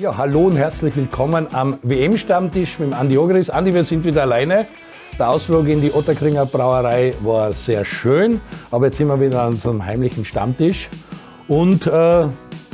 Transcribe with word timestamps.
Ja, 0.00 0.16
hallo 0.16 0.46
und 0.46 0.56
herzlich 0.56 0.94
willkommen 0.94 1.48
am 1.52 1.76
WM-Stammtisch 1.82 2.78
mit 2.78 2.92
Andi 2.92 3.18
Ogris. 3.18 3.50
Andi, 3.50 3.74
wir 3.74 3.84
sind 3.84 4.04
wieder 4.04 4.22
alleine. 4.22 4.68
Der 5.18 5.28
Ausflug 5.28 5.66
in 5.66 5.80
die 5.80 5.92
Otterkringer 5.92 6.46
Brauerei 6.46 7.14
war 7.20 7.52
sehr 7.52 7.84
schön, 7.84 8.40
aber 8.70 8.86
jetzt 8.86 8.98
sind 8.98 9.08
wir 9.08 9.20
wieder 9.20 9.42
an 9.42 9.54
unserem 9.54 9.84
heimlichen 9.84 10.24
Stammtisch. 10.24 10.88
Und 11.48 11.88
äh, 11.88 12.28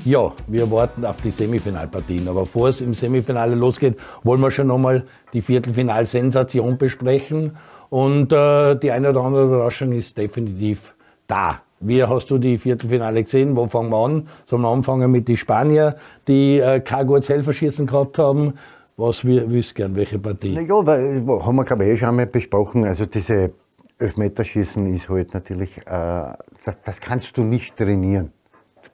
ja, 0.05 0.33
wir 0.49 0.71
warten 0.71 1.07
auf 1.07 1.23
die 1.23 1.31
Semifinalpartien. 1.31 2.29
Aber 2.29 2.41
bevor 2.41 2.69
es 2.69 2.83
im 2.83 2.93
Semifinale 2.93 3.55
losgeht, 3.55 3.99
wollen 4.23 4.43
wir 4.43 4.51
schon 4.51 4.67
nochmal 4.67 5.05
die 5.33 5.41
Viertelfinal-Sensation 5.41 6.77
besprechen. 6.77 7.57
Und 7.89 8.35
äh, 8.35 8.75
die 8.75 8.91
eine 8.91 9.09
oder 9.09 9.23
andere 9.23 9.45
Überraschung 9.45 9.93
ist 9.93 10.19
definitiv 10.19 10.95
da. 11.27 11.63
Wie 11.81 12.03
hast 12.03 12.31
du 12.31 12.39
die 12.39 12.57
Viertelfinale 12.59 13.23
gesehen? 13.23 13.57
Wo 13.57 13.67
fangen 13.67 13.91
wir 13.91 14.05
an? 14.05 14.29
Sollen 14.47 14.63
wir 14.63 14.69
anfangen 14.69 15.11
mit 15.11 15.29
den 15.29 15.37
Spanier, 15.37 15.97
die 16.29 16.59
äh, 16.59 16.81
kein 16.81 17.07
gutes 17.07 17.31
Elferschießen 17.31 17.87
gehabt 17.87 18.19
haben? 18.19 18.55
Was 18.97 19.25
willst 19.25 19.73
du 19.73 19.75
gern? 19.75 19.97
Welche 19.97 20.19
Partie? 20.19 20.55
Ja, 20.55 20.87
weil, 20.87 21.27
haben 21.27 21.57
wir 21.57 21.65
glaube 21.65 21.85
ich 21.85 21.91
eh 21.91 21.97
schon 21.97 22.09
einmal 22.09 22.27
besprochen. 22.27 22.85
Also 22.85 23.07
diese 23.07 23.53
Elfmeterschießen 23.99 24.95
ist 24.95 25.09
halt 25.09 25.35
natürlich, 25.35 25.77
äh, 25.79 25.83
das, 25.87 26.81
das 26.85 27.01
kannst 27.01 27.37
du 27.37 27.43
nicht 27.43 27.77
trainieren. 27.77 28.33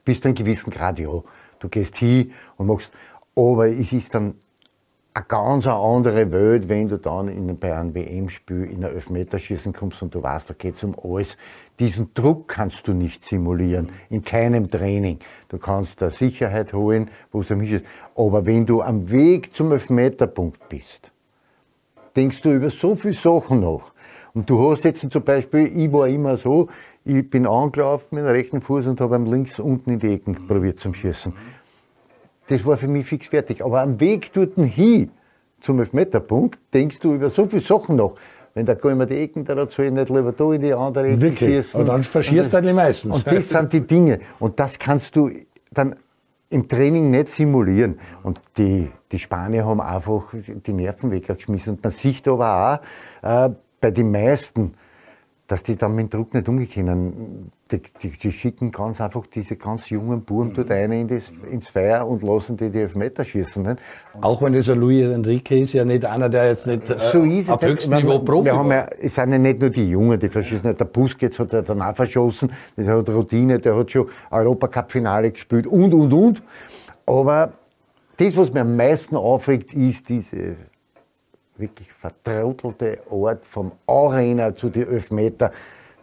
Bis 0.04 0.20
zu 0.20 0.28
einem 0.28 0.34
gewissen 0.34 0.70
Grad, 0.70 0.98
ja. 0.98 1.22
Du 1.58 1.68
gehst 1.68 1.96
hin 1.96 2.32
und 2.56 2.66
machst, 2.66 2.90
aber 3.36 3.68
es 3.68 3.92
ist 3.92 4.14
dann 4.14 4.34
eine 5.20 5.26
ganz 5.28 5.66
andere 5.66 6.32
Welt, 6.32 6.68
wenn 6.68 6.88
du 6.88 6.96
dann 6.96 7.28
in, 7.28 7.58
bei 7.58 7.76
einem 7.76 7.94
WM-Spiel 7.94 8.64
in 8.64 8.84
ein 8.84 8.94
Elfmeterschießen 8.94 9.72
kommst 9.72 10.02
und 10.02 10.14
du 10.14 10.22
weißt, 10.22 10.48
da 10.48 10.54
geht 10.54 10.74
es 10.74 10.84
um 10.84 10.96
alles. 11.02 11.36
Diesen 11.78 12.14
Druck 12.14 12.48
kannst 12.48 12.88
du 12.88 12.92
nicht 12.92 13.24
simulieren, 13.24 13.90
in 14.08 14.24
keinem 14.24 14.70
Training. 14.70 15.18
Du 15.48 15.58
kannst 15.58 16.00
da 16.00 16.10
Sicherheit 16.10 16.72
holen, 16.72 17.10
wo 17.32 17.42
es 17.42 17.52
am 17.52 17.62
ist. 17.62 17.84
Aber 18.16 18.46
wenn 18.46 18.64
du 18.64 18.80
am 18.82 19.10
Weg 19.10 19.54
zum 19.54 19.72
Elfmeterpunkt 19.72 20.68
bist, 20.68 21.12
denkst 22.16 22.40
du 22.40 22.52
über 22.52 22.70
so 22.70 22.94
viele 22.94 23.14
Sachen 23.14 23.60
nach. 23.60 23.92
Und 24.32 24.48
du 24.48 24.70
hast 24.70 24.84
jetzt 24.84 25.10
zum 25.10 25.22
Beispiel, 25.22 25.70
ich 25.76 25.92
war 25.92 26.08
immer 26.08 26.36
so, 26.36 26.68
ich 27.04 27.28
bin 27.28 27.46
angelaufen 27.46 28.06
mit 28.12 28.24
dem 28.24 28.30
rechten 28.30 28.60
Fuß 28.60 28.86
und 28.86 29.00
habe 29.00 29.16
am 29.16 29.26
links 29.26 29.58
unten 29.58 29.90
in 29.90 29.98
die 29.98 30.14
Ecken 30.14 30.46
probiert 30.46 30.78
zum 30.78 30.94
Schießen. 30.94 31.32
Das 32.50 32.66
war 32.66 32.76
für 32.76 32.88
mich 32.88 33.06
fix 33.06 33.28
fertig. 33.28 33.64
Aber 33.64 33.80
am 33.80 34.00
Weg 34.00 34.32
dorthin 34.32 34.64
hin 34.64 35.10
zum 35.60 35.78
Elfmeterpunkt 35.78 36.58
denkst 36.74 36.98
du 36.98 37.14
über 37.14 37.30
so 37.30 37.46
viele 37.46 37.62
Sachen 37.62 37.96
nach. 37.96 38.10
Wenn 38.54 38.66
der 38.66 38.74
Golmer 38.74 39.06
die 39.06 39.18
Ecken 39.18 39.44
da 39.44 39.54
dazu 39.54 39.82
nicht 39.82 40.08
lieber 40.08 40.32
da 40.32 40.52
in 40.52 40.60
die 40.60 40.74
andere 40.74 41.06
Ecke 41.06 41.20
Wirklich? 41.20 41.50
schießen. 41.50 41.80
Und 41.80 41.86
dann 41.86 42.02
verschießt 42.02 42.52
du 42.52 42.60
die 42.60 42.72
meistens. 42.72 43.18
Und 43.18 43.26
das 43.26 43.48
sind 43.48 43.72
die 43.72 43.86
Dinge. 43.86 44.18
Und 44.40 44.58
das 44.58 44.80
kannst 44.80 45.14
du 45.14 45.30
dann 45.70 45.94
im 46.48 46.66
Training 46.66 47.12
nicht 47.12 47.28
simulieren. 47.28 48.00
Und 48.24 48.40
die, 48.56 48.90
die 49.12 49.18
Spanier 49.20 49.64
haben 49.64 49.80
einfach 49.80 50.34
die 50.34 50.72
Nerven 50.72 51.12
weggeschmissen. 51.12 51.74
Und 51.74 51.84
man 51.84 51.92
sieht 51.92 52.26
aber 52.26 52.82
auch 53.22 53.46
äh, 53.46 53.50
bei 53.80 53.92
den 53.92 54.10
meisten, 54.10 54.74
dass 55.46 55.62
die 55.62 55.76
dann 55.76 55.94
mit 55.94 56.12
dem 56.12 56.18
Druck 56.18 56.34
nicht 56.34 56.48
umgehen 56.48 56.86
können. 56.86 57.52
Die, 57.70 57.80
die, 58.02 58.10
die, 58.10 58.32
schicken 58.32 58.72
ganz 58.72 59.00
einfach 59.00 59.26
diese 59.26 59.54
ganz 59.54 59.90
jungen 59.90 60.22
Buben 60.22 60.52
dort 60.52 60.70
rein 60.70 60.90
in 60.90 61.06
das, 61.06 61.32
ins 61.50 61.68
Feuer 61.68 62.04
und 62.06 62.22
lassen 62.22 62.56
die 62.56 62.68
die 62.68 62.80
Elfmeter 62.80 63.24
schießen. 63.24 63.62
Nicht? 63.62 63.78
Auch 64.20 64.42
wenn 64.42 64.54
das 64.54 64.68
ein 64.68 64.78
Luis 64.78 65.06
Enrique 65.06 65.52
ist, 65.62 65.72
ja 65.74 65.84
nicht 65.84 66.04
einer, 66.04 66.28
der 66.28 66.48
jetzt 66.48 66.66
nicht 66.66 66.90
äh, 66.90 66.98
so 66.98 67.22
ist 67.22 67.48
auf 67.48 67.62
höchstem. 67.62 67.98
Niveau 67.98 68.14
wir, 68.14 68.24
Profi 68.24 68.46
wir 68.46 68.58
haben 68.58 68.70
ja, 68.72 68.88
Es 68.98 69.14
sind 69.14 69.30
ja 69.30 69.38
nicht 69.38 69.60
nur 69.60 69.70
die 69.70 69.88
Jungen, 69.88 70.18
die 70.18 70.28
verschießen. 70.28 70.76
Der 70.76 70.84
Busquets 70.84 71.38
hat 71.38 71.52
ja 71.52 71.62
dann 71.62 71.80
auch 71.80 71.94
verschossen, 71.94 72.50
der 72.76 72.96
hat 72.96 73.08
Routine, 73.08 73.60
der 73.60 73.76
hat 73.76 73.90
schon 73.90 74.08
Europacup-Finale 74.30 75.30
gespielt 75.30 75.68
und, 75.68 75.94
und, 75.94 76.12
und. 76.12 76.42
Aber 77.06 77.52
das, 78.16 78.36
was 78.36 78.52
mir 78.52 78.62
am 78.62 78.76
meisten 78.76 79.16
aufregt, 79.16 79.72
ist 79.72 80.08
diese 80.08 80.56
wirklich 81.56 81.92
vertrottelte 81.92 82.98
Art 83.10 83.44
vom 83.44 83.72
Arena 83.86 84.54
zu 84.54 84.70
den 84.70 84.88
Elfmeter. 84.88 85.52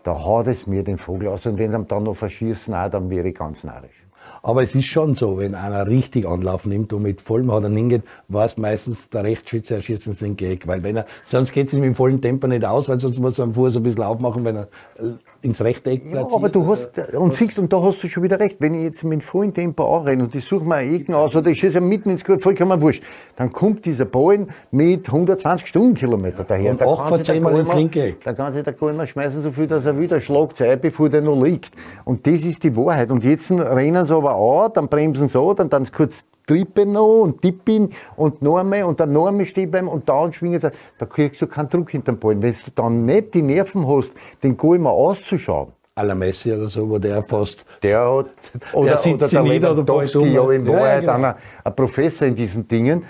Da 0.03 0.23
haut 0.23 0.47
es 0.47 0.67
mir 0.67 0.83
den 0.83 0.97
Vogel 0.97 1.29
aus. 1.29 1.45
Und 1.45 1.57
wenn 1.57 1.71
sie 1.71 1.83
dann 1.85 2.03
noch 2.03 2.15
verschießen, 2.15 2.73
auch, 2.73 2.89
dann 2.89 3.09
wäre 3.09 3.29
ich 3.29 3.35
ganz 3.35 3.63
narrisch. 3.63 4.07
Aber 4.43 4.63
es 4.63 4.75
ist 4.75 4.85
schon 4.85 5.13
so, 5.13 5.39
wenn 5.39 5.55
einer 5.55 5.87
richtig 5.87 6.25
Anlauf 6.27 6.65
nimmt 6.65 6.93
und 6.93 7.03
mit 7.03 7.21
vollem 7.21 7.51
Hadern 7.51 7.75
hingeht, 7.75 8.03
weiß 8.27 8.57
meistens 8.57 9.09
der 9.09 9.23
Rechtsschütze, 9.23 9.75
er 9.75 9.81
schießt 9.81 10.07
uns 10.07 10.19
den 10.19 10.35
Gag. 10.35 10.67
Weil 10.67 10.83
wenn 10.83 10.97
er, 10.97 11.05
sonst 11.25 11.51
geht 11.51 11.67
es 11.67 11.73
ihm 11.73 11.83
im 11.83 11.95
vollen 11.95 12.21
Tempo 12.21 12.47
nicht 12.47 12.63
aus, 12.63 12.87
weil 12.87 12.99
sonst 12.99 13.19
muss 13.19 13.39
er 13.39 13.43
am 13.43 13.53
Fuß 13.53 13.77
ein 13.77 13.83
bisschen 13.83 14.03
aufmachen, 14.03 14.45
wenn 14.45 14.55
er 14.55 14.67
äh, 14.97 15.13
ins 15.41 15.61
rechte 15.61 15.89
Eck 15.91 16.03
Ja, 16.05 16.11
platziert. 16.11 16.33
aber 16.33 16.49
du 16.49 16.67
hast, 16.67 16.97
und 17.15 17.35
siehst, 17.35 17.59
und 17.59 17.71
da 17.71 17.81
hast 17.81 18.03
du 18.03 18.07
schon 18.07 18.23
wieder 18.23 18.39
recht, 18.39 18.57
wenn 18.59 18.73
ich 18.75 18.83
jetzt 18.83 19.03
mit 19.03 19.23
vollen 19.23 19.53
Tempo 19.53 19.97
anrenne 19.97 20.23
und 20.23 20.35
ich 20.35 20.45
suche 20.45 20.65
mir 20.65 20.75
eine 20.75 20.91
Ecken 20.91 21.13
aus 21.13 21.35
oder 21.35 21.49
ich 21.49 21.59
schieße 21.59 21.79
mitten 21.81 22.09
ins 22.09 22.23
Gut, 22.23 22.41
vollkommen 22.41 22.81
wurscht, 22.81 23.03
dann 23.35 23.51
kommt 23.51 23.85
dieser 23.85 24.05
Ball 24.05 24.47
mit 24.71 25.07
120 25.07 25.67
Stundenkilometer 25.67 26.43
daher. 26.43 26.71
Und 26.71 26.81
Da 26.81 26.85
acht 26.85 26.97
kann 26.97 27.07
von 27.09 27.23
sich 27.23 27.35
ins 27.35 27.73
linke 27.73 28.03
Eck. 28.03 28.23
Da 28.23 28.33
kann 28.33 28.53
sich 28.53 28.63
der 28.63 28.73
Golmer 28.73 29.07
schmeißen, 29.07 29.41
so 29.41 29.51
viel, 29.51 29.67
dass 29.67 29.85
er 29.85 29.99
wieder 29.99 30.19
schlagt 30.21 30.57
Zeit, 30.57 30.81
bevor 30.81 31.09
der 31.09 31.21
noch 31.21 31.41
liegt. 31.41 31.71
Und 32.05 32.25
das 32.25 32.41
ist 32.43 32.63
die 32.63 32.75
Wahrheit. 32.75 33.11
Und 33.11 33.23
jetzt 33.23 33.51
rennen 33.51 34.05
sie 34.05 34.13
aber 34.15 34.35
an, 34.35 34.71
dann 34.73 34.87
bremsen 34.87 35.29
sie 35.29 35.39
an, 35.39 35.55
dann 35.55 35.69
dann 35.69 35.91
kurz 35.91 36.23
trippen 36.47 36.93
noch 36.93 37.21
und 37.21 37.41
tippen 37.41 37.93
und 38.15 38.41
einmal 38.41 38.83
und 38.83 38.99
dann 38.99 39.15
einmal 39.15 39.45
stehen 39.45 39.69
bleiben 39.69 39.87
und 39.87 40.09
dann 40.09 40.33
schwingen 40.33 40.59
sie. 40.59 40.71
Da 40.97 41.05
kriegst 41.05 41.41
du 41.41 41.47
keinen 41.47 41.69
Druck 41.69 41.91
hinter 41.91 42.13
den 42.13 42.19
Ball. 42.19 42.41
Wenn 42.41 42.53
du 42.53 42.71
dann 42.73 43.05
nicht 43.05 43.33
die 43.33 43.43
Nerven 43.43 43.87
hast, 43.87 44.11
den 44.41 44.57
Golmer 44.57 44.91
auszuschauen, 44.91 45.73
à 45.95 46.03
la 46.03 46.15
Messi 46.15 46.53
oder 46.53 46.67
so, 46.67 46.87
wo 46.89 46.99
der 46.99 47.23
fast. 47.23 47.65
der 47.81 47.99
hat, 47.99 48.27
oder, 48.73 48.97
sitzt 48.97 49.23
oder 49.23 49.27
der 49.27 49.41
nieder 49.43 49.71
oder 49.71 49.85
fällt 49.85 50.15
um. 50.15 50.31
ja 50.31 50.51
in 50.51 50.65
Ja, 50.65 50.71
ja, 50.71 50.79
Wahrheit 50.79 51.01
genau. 51.01 51.33
ein 51.63 51.75
Professor 51.75 52.27
in 52.27 52.35
diesen 52.35 52.67
Dingen. 52.67 53.03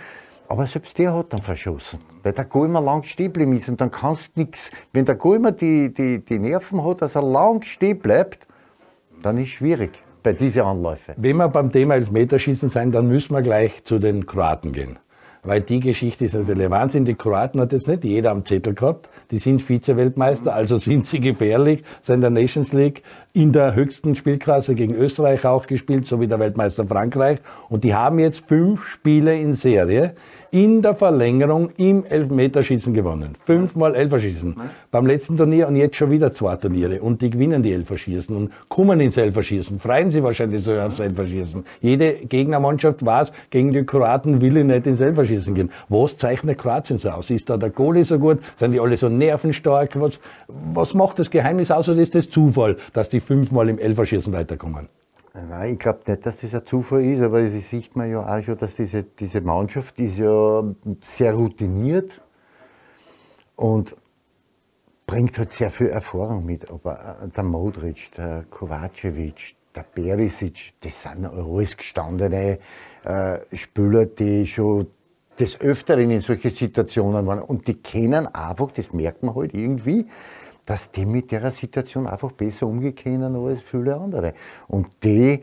Aber 0.50 0.66
selbst 0.66 0.98
der 0.98 1.14
hat 1.14 1.34
dann 1.34 1.42
verschossen, 1.42 2.00
weil 2.24 2.32
der 2.32 2.46
Golmer 2.46 2.80
lang 2.80 3.04
stehen 3.04 3.34
geblieben 3.34 3.52
ist. 3.58 3.68
Und 3.68 3.82
dann 3.82 3.92
kannst 3.92 4.28
du 4.28 4.40
nichts, 4.40 4.72
wenn 4.94 5.04
der 5.04 5.16
Golmer 5.16 5.52
die, 5.52 5.94
die, 5.94 6.24
die 6.24 6.40
Nerven 6.40 6.82
hat, 6.86 7.02
dass 7.02 7.16
er 7.16 7.24
lang 7.24 7.62
stehen 7.64 8.00
bleibt, 8.00 8.48
dann 9.22 9.38
ist 9.38 9.50
schwierig 9.50 9.92
bei 10.24 10.34
diesen 10.34 10.62
Anläufen. 10.62 11.14
Wenn 11.18 11.38
wir 11.38 11.48
beim 11.50 11.72
Thema 11.72 11.96
Elfmeterschießen 11.96 12.70
sein, 12.70 12.92
dann 12.92 13.08
müssen 13.08 13.34
wir 13.34 13.42
gleich 13.42 13.84
zu 13.84 14.00
den 14.00 14.26
Kroaten 14.26 14.72
gehen. 14.72 14.98
Weil 15.44 15.62
die 15.62 15.80
Geschichte 15.80 16.26
ist 16.26 16.34
natürlich 16.34 16.70
Wahnsinn. 16.70 17.06
Die 17.06 17.16
Kroaten 17.16 17.62
hat 17.62 17.72
jetzt 17.72 17.88
nicht 17.88 18.04
jeder 18.04 18.32
am 18.32 18.44
Zettel 18.44 18.74
gehabt. 18.74 19.08
Die 19.32 19.40
sind 19.40 19.62
Vize-Weltmeister, 19.62 20.54
also 20.54 20.78
sind 20.78 21.06
sie 21.06 21.22
gefährlich, 21.22 21.84
sind 22.02 22.16
in 22.16 22.22
der 22.22 22.30
Nations 22.32 22.74
League 22.74 23.04
in 23.38 23.52
der 23.52 23.76
höchsten 23.76 24.16
Spielklasse 24.16 24.74
gegen 24.74 24.96
Österreich 24.96 25.46
auch 25.46 25.68
gespielt, 25.68 26.08
so 26.08 26.20
wie 26.20 26.28
der 26.28 26.40
Weltmeister 26.40 26.88
Frankreich. 26.88 27.38
Und 27.70 27.84
die 27.84 27.94
haben 27.94 28.18
jetzt 28.18 28.48
fünf 28.48 28.84
Spiele 28.84 29.40
in 29.40 29.54
Serie 29.54 30.16
in 30.52 30.82
der 30.82 30.96
Verlängerung 30.96 31.70
im 31.78 32.06
Elfmeterschießen 32.06 32.94
gewonnen. 32.94 33.36
Fünfmal 33.44 33.96
Elferschießen. 33.96 34.56
Beim 34.92 35.06
letzten 35.06 35.38
Turnier 35.38 35.68
und 35.68 35.76
jetzt 35.76 35.98
schon 35.98 36.10
wieder 36.10 36.32
zwei 36.32 36.56
Turniere. 36.56 37.02
Und 37.02 37.22
die 37.22 37.30
gewinnen 37.30 37.64
die 37.64 37.74
Elferschießen 37.74 38.36
und 38.36 38.52
kommen 38.70 39.00
ins 39.00 39.18
Elferschießen. 39.18 39.78
Freuen 39.80 40.10
sie 40.10 40.24
wahrscheinlich 40.24 40.64
sogar 40.64 40.88
aufs 40.88 41.00
Elferschießen. 41.00 41.64
Jede 41.82 42.14
Gegnermannschaft 42.14 43.06
weiß, 43.06 43.32
gegen 43.50 43.74
die 43.74 43.86
Kroaten 43.86 44.42
will 44.42 44.58
ich 44.58 44.64
nicht 44.64 44.88
ins 44.88 45.02
Elferschießen 45.02 45.54
gehen. 45.54 45.70
Was 45.90 46.18
zeichnet 46.18 46.58
Kroatien 46.58 46.98
so 46.98 47.10
aus? 47.10 47.30
Ist 47.30 47.50
da 47.50 47.58
der 47.58 47.70
Goalie 47.70 48.06
so 48.06 48.18
gut? 48.18 48.40
Sind 48.56 48.72
die 48.72 48.80
alle 48.80 48.98
so 48.98 49.10
nervenstark? 49.10 50.00
Was, 50.00 50.20
was 50.48 50.94
macht 50.94 51.20
das 51.20 51.30
Geheimnis 51.30 51.72
aus 51.72 51.90
oder 51.90 52.02
ist 52.02 52.16
das 52.16 52.30
Zufall, 52.30 52.78
dass 52.94 53.10
die 53.10 53.20
fünfmal 53.28 53.68
im 53.68 53.78
Elferschießen 53.78 54.32
weiterkommen? 54.32 54.88
Nein, 55.34 55.74
ich 55.74 55.80
glaube 55.80 56.00
nicht, 56.08 56.26
dass 56.26 56.40
das 56.40 56.54
ein 56.54 56.66
Zufall 56.66 57.04
ist, 57.04 57.22
aber 57.22 57.44
das 57.44 57.70
sieht 57.70 57.96
man 57.96 58.10
ja 58.10 58.22
auch 58.22 58.44
schon, 58.44 58.58
dass 58.58 58.76
diese, 58.76 59.04
diese 59.04 59.42
Mannschaft 59.42 60.00
ist 60.00 60.18
ja 60.18 60.64
sehr 61.02 61.34
routiniert 61.34 62.22
und 63.56 63.96
bringt 65.06 65.38
halt 65.38 65.52
sehr 65.52 65.70
viel 65.70 65.88
Erfahrung 65.88 66.46
mit. 66.46 66.72
Aber 66.72 67.18
äh, 67.22 67.28
der 67.28 67.44
Modric, 67.44 68.12
der 68.18 68.46
Kovacevic, 68.50 69.56
der 69.76 69.84
Perisic, 69.84 70.74
das 70.80 71.04
sind 71.04 71.26
alles 71.26 71.76
gestandene 71.78 72.60
äh, 73.04 73.40
Spieler, 73.56 74.06
die 74.06 74.48
schon 74.48 74.88
des 75.38 75.60
Öfteren 75.62 76.10
in 76.10 76.22
solche 76.22 76.50
Situationen 76.50 77.26
waren. 77.28 77.42
Und 77.42 77.68
die 77.68 77.76
kennen 77.76 78.28
einfach, 78.28 78.72
das 78.72 78.92
merkt 78.92 79.22
man 79.24 79.36
halt 79.36 79.54
irgendwie, 79.54 80.08
dass 80.68 80.92
die 80.92 81.06
mit 81.06 81.32
der 81.32 81.50
Situation 81.52 82.06
einfach 82.06 82.34
besser 82.34 82.68
umgehen 82.68 82.94
können 82.94 83.36
als 83.36 83.62
viele 83.62 83.96
andere. 83.96 84.34
Und 84.68 84.88
die, 85.02 85.42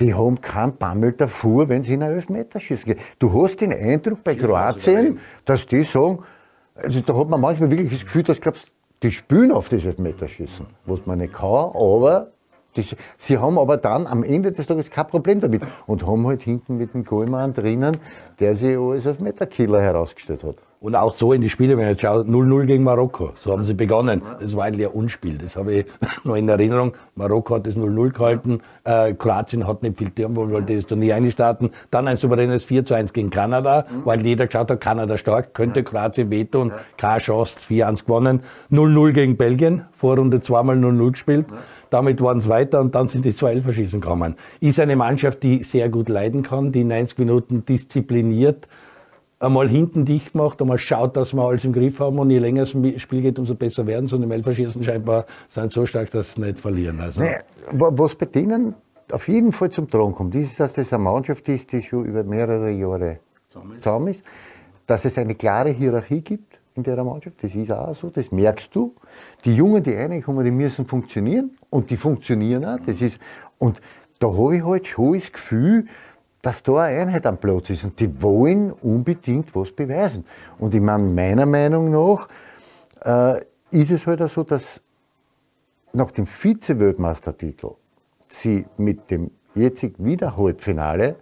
die 0.00 0.12
haben 0.12 0.40
keinen 0.40 0.76
Bammel 0.76 1.12
davor, 1.12 1.68
wenn 1.68 1.84
sie 1.84 1.94
in 1.94 2.02
einen 2.02 2.16
Elfmeterschießen 2.16 2.84
gehen. 2.84 2.98
Du 3.18 3.32
hast 3.42 3.60
den 3.60 3.72
Eindruck 3.72 4.24
bei 4.24 4.34
Kroatien, 4.34 5.20
dass 5.44 5.66
die 5.66 5.84
sagen, 5.84 6.18
also 6.74 7.00
da 7.00 7.16
hat 7.16 7.28
man 7.28 7.40
manchmal 7.40 7.70
wirklich 7.70 7.92
das 7.92 8.04
Gefühl, 8.04 8.24
dass 8.24 8.40
glaubst, 8.40 8.66
die 9.04 9.12
spielen 9.12 9.52
auf 9.52 9.68
das 9.68 9.84
Elfmeterschießen, 9.84 10.66
was 10.84 11.06
man 11.06 11.18
nicht 11.18 11.34
kann, 11.34 11.70
aber 11.72 12.32
sie 13.16 13.38
haben 13.38 13.58
aber 13.58 13.76
dann 13.76 14.06
am 14.06 14.24
Ende 14.24 14.50
des 14.50 14.66
Tages 14.66 14.90
kein 14.90 15.06
Problem 15.06 15.40
damit 15.40 15.62
und 15.86 16.04
haben 16.04 16.26
halt 16.26 16.42
hinten 16.42 16.76
mit 16.76 16.92
dem 16.92 17.04
Kohlmann 17.04 17.54
drinnen, 17.54 17.98
der 18.40 18.56
sich 18.56 18.76
als 18.76 19.06
Elfmeterkiller 19.06 19.80
herausgestellt 19.80 20.42
hat. 20.42 20.56
Und 20.86 20.94
auch 20.94 21.10
so 21.10 21.32
in 21.32 21.40
die 21.40 21.50
Spiele, 21.50 21.76
wenn 21.76 21.82
ich 21.82 21.90
jetzt 21.90 22.02
schaue, 22.02 22.22
0-0 22.22 22.64
gegen 22.66 22.84
Marokko. 22.84 23.32
So 23.34 23.50
haben 23.50 23.64
sie 23.64 23.74
begonnen. 23.74 24.22
Das 24.38 24.54
war 24.54 24.66
eigentlich 24.66 24.86
ein 24.86 24.92
Unspiel. 24.92 25.36
Das 25.36 25.56
habe 25.56 25.74
ich 25.74 25.86
noch 26.22 26.36
in 26.36 26.48
Erinnerung. 26.48 26.92
Marokko 27.16 27.56
hat 27.56 27.66
das 27.66 27.76
0-0 27.76 28.12
gehalten. 28.12 28.60
Äh, 28.84 29.14
Kroatien 29.14 29.66
hat 29.66 29.82
nicht 29.82 29.98
viel 29.98 30.10
Turm, 30.10 30.36
wollte 30.36 30.76
das 30.76 30.86
Turnier 30.86 31.16
einstarten. 31.16 31.70
Dann 31.90 32.06
ein 32.06 32.16
souveränes 32.16 32.68
4-1 32.68 33.12
gegen 33.12 33.30
Kanada, 33.30 33.84
weil 34.04 34.24
jeder 34.24 34.46
geschaut 34.46 34.70
hat, 34.70 34.80
Kanada 34.80 35.18
stark, 35.18 35.54
könnte 35.54 35.82
Kroatien 35.82 36.30
wehtun. 36.30 36.70
Keine 36.96 37.18
Chance, 37.18 37.56
4-1 37.68 38.04
gewonnen. 38.04 38.42
0-0 38.70 39.10
gegen 39.10 39.36
Belgien, 39.36 39.86
Vorrunde 39.90 40.40
zweimal 40.40 40.76
0-0 40.76 41.10
gespielt. 41.10 41.46
Damit 41.90 42.20
waren 42.20 42.38
es 42.38 42.48
weiter 42.48 42.80
und 42.80 42.94
dann 42.94 43.08
sind 43.08 43.24
die 43.24 43.34
zwei 43.34 43.50
Elferschießen 43.50 44.00
gekommen. 44.00 44.36
Ist 44.60 44.78
eine 44.78 44.94
Mannschaft, 44.94 45.42
die 45.42 45.64
sehr 45.64 45.88
gut 45.88 46.08
leiden 46.08 46.44
kann, 46.44 46.70
die 46.70 46.84
90 46.84 47.18
Minuten 47.18 47.64
diszipliniert 47.64 48.68
einmal 49.38 49.68
hinten 49.68 50.04
dicht 50.04 50.34
macht, 50.34 50.60
einmal 50.60 50.78
schaut, 50.78 51.16
dass 51.16 51.34
wir 51.34 51.42
alles 51.42 51.64
im 51.64 51.72
Griff 51.72 52.00
haben 52.00 52.18
und 52.18 52.30
je 52.30 52.38
länger 52.38 52.62
das 52.62 52.70
Spiel 52.70 53.22
geht, 53.22 53.38
umso 53.38 53.54
besser 53.54 53.86
werden 53.86 54.08
sie. 54.08 54.16
Und 54.16 54.22
die 54.22 54.32
Elferschießen 54.32 54.82
scheinbar 54.82 55.26
sind 55.48 55.72
so 55.72 55.84
stark, 55.86 56.10
dass 56.10 56.32
sie 56.32 56.40
nicht 56.40 56.58
verlieren. 56.58 57.00
Also. 57.00 57.20
Nee, 57.20 57.36
was 57.70 58.14
bei 58.14 58.26
denen 58.26 58.74
auf 59.12 59.28
jeden 59.28 59.52
Fall 59.52 59.70
zum 59.70 59.88
Tragen 59.88 60.12
kommt, 60.12 60.34
ist, 60.34 60.58
dass 60.58 60.72
das 60.72 60.92
eine 60.92 61.02
Mannschaft 61.02 61.48
ist, 61.48 61.70
die 61.72 61.82
schon 61.82 62.04
über 62.04 62.24
mehrere 62.24 62.70
Jahre 62.70 63.18
zusammen 63.48 64.08
ist, 64.08 64.22
dass 64.86 65.04
es 65.04 65.18
eine 65.18 65.34
klare 65.34 65.70
Hierarchie 65.70 66.20
gibt 66.20 66.58
in 66.74 66.82
der 66.82 67.02
Mannschaft, 67.02 67.42
das 67.42 67.54
ist 67.54 67.70
auch 67.70 67.94
so, 67.94 68.10
das 68.10 68.30
merkst 68.30 68.74
du. 68.74 68.94
Die 69.44 69.54
Jungen, 69.54 69.82
die 69.82 69.94
reinkommen, 69.94 70.44
die 70.44 70.50
müssen 70.50 70.84
funktionieren 70.84 71.56
und 71.70 71.90
die 71.90 71.96
funktionieren 71.96 72.64
auch. 72.64 72.78
Das 72.84 73.00
ist, 73.00 73.18
und 73.58 73.80
da 74.18 74.28
habe 74.28 74.56
ich 74.56 74.64
halt 74.64 74.86
schon 74.86 75.14
das 75.14 75.32
Gefühl, 75.32 75.86
dass 76.46 76.62
da 76.62 76.84
eine 76.84 77.00
Einheit 77.00 77.26
am 77.26 77.38
Platz 77.38 77.70
ist 77.70 77.82
und 77.82 77.98
die 77.98 78.22
wollen 78.22 78.70
unbedingt 78.70 79.52
was 79.56 79.72
beweisen. 79.72 80.24
Und 80.60 80.74
ich 80.74 80.80
meine, 80.80 81.02
meiner 81.02 81.44
Meinung 81.44 81.90
nach 81.90 82.28
äh, 83.04 83.40
ist 83.72 83.90
es 83.90 84.06
halt 84.06 84.22
auch 84.22 84.30
so, 84.30 84.44
dass 84.44 84.80
nach 85.92 86.12
dem 86.12 86.24
Vize-Weltmeistertitel 86.24 87.70
sie 88.28 88.64
mit 88.76 89.10
dem 89.10 89.32
jetzigen 89.56 90.04
Wiederhalbfinale 90.04 91.16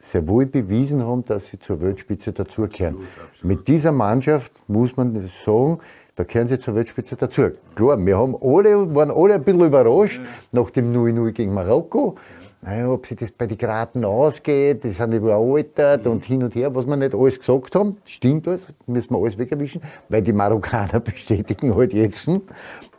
sehr 0.00 0.26
wohl 0.26 0.46
bewiesen 0.46 1.00
haben, 1.06 1.24
dass 1.24 1.46
sie 1.46 1.60
zur 1.60 1.80
Weltspitze 1.80 2.32
dazugehören. 2.32 2.96
Mit 3.44 3.68
dieser 3.68 3.92
Mannschaft 3.92 4.50
muss 4.66 4.96
man 4.96 5.30
sagen, 5.44 5.78
da 6.16 6.24
gehören 6.24 6.48
sie 6.48 6.58
zur 6.58 6.74
Weltspitze 6.74 7.14
dazu. 7.14 7.50
Klar, 7.76 8.04
wir 8.04 8.18
haben 8.18 8.34
alle, 8.42 8.92
waren 8.96 9.12
alle 9.12 9.34
ein 9.34 9.44
bisschen 9.44 9.64
überrascht 9.64 10.20
nach 10.50 10.70
dem 10.70 10.92
0-0 10.92 11.30
gegen 11.30 11.54
Marokko. 11.54 12.16
Naja, 12.60 12.88
ob 12.90 13.06
sich 13.06 13.16
das 13.16 13.30
bei 13.30 13.46
den 13.46 13.56
Graten 13.56 14.04
ausgeht, 14.04 14.82
die 14.82 14.90
sind 14.90 15.12
überaltert 15.12 16.06
und 16.08 16.24
hin 16.24 16.42
und 16.42 16.56
her, 16.56 16.74
was 16.74 16.86
wir 16.86 16.96
nicht 16.96 17.14
alles 17.14 17.38
gesagt 17.38 17.74
haben, 17.76 17.98
stimmt 18.04 18.48
alles, 18.48 18.62
müssen 18.86 19.14
wir 19.14 19.18
alles 19.18 19.38
wegerwischen, 19.38 19.80
weil 20.08 20.22
die 20.22 20.32
Marokkaner 20.32 20.98
bestätigen 21.00 21.76
halt 21.76 21.92
jetzt, 21.92 22.28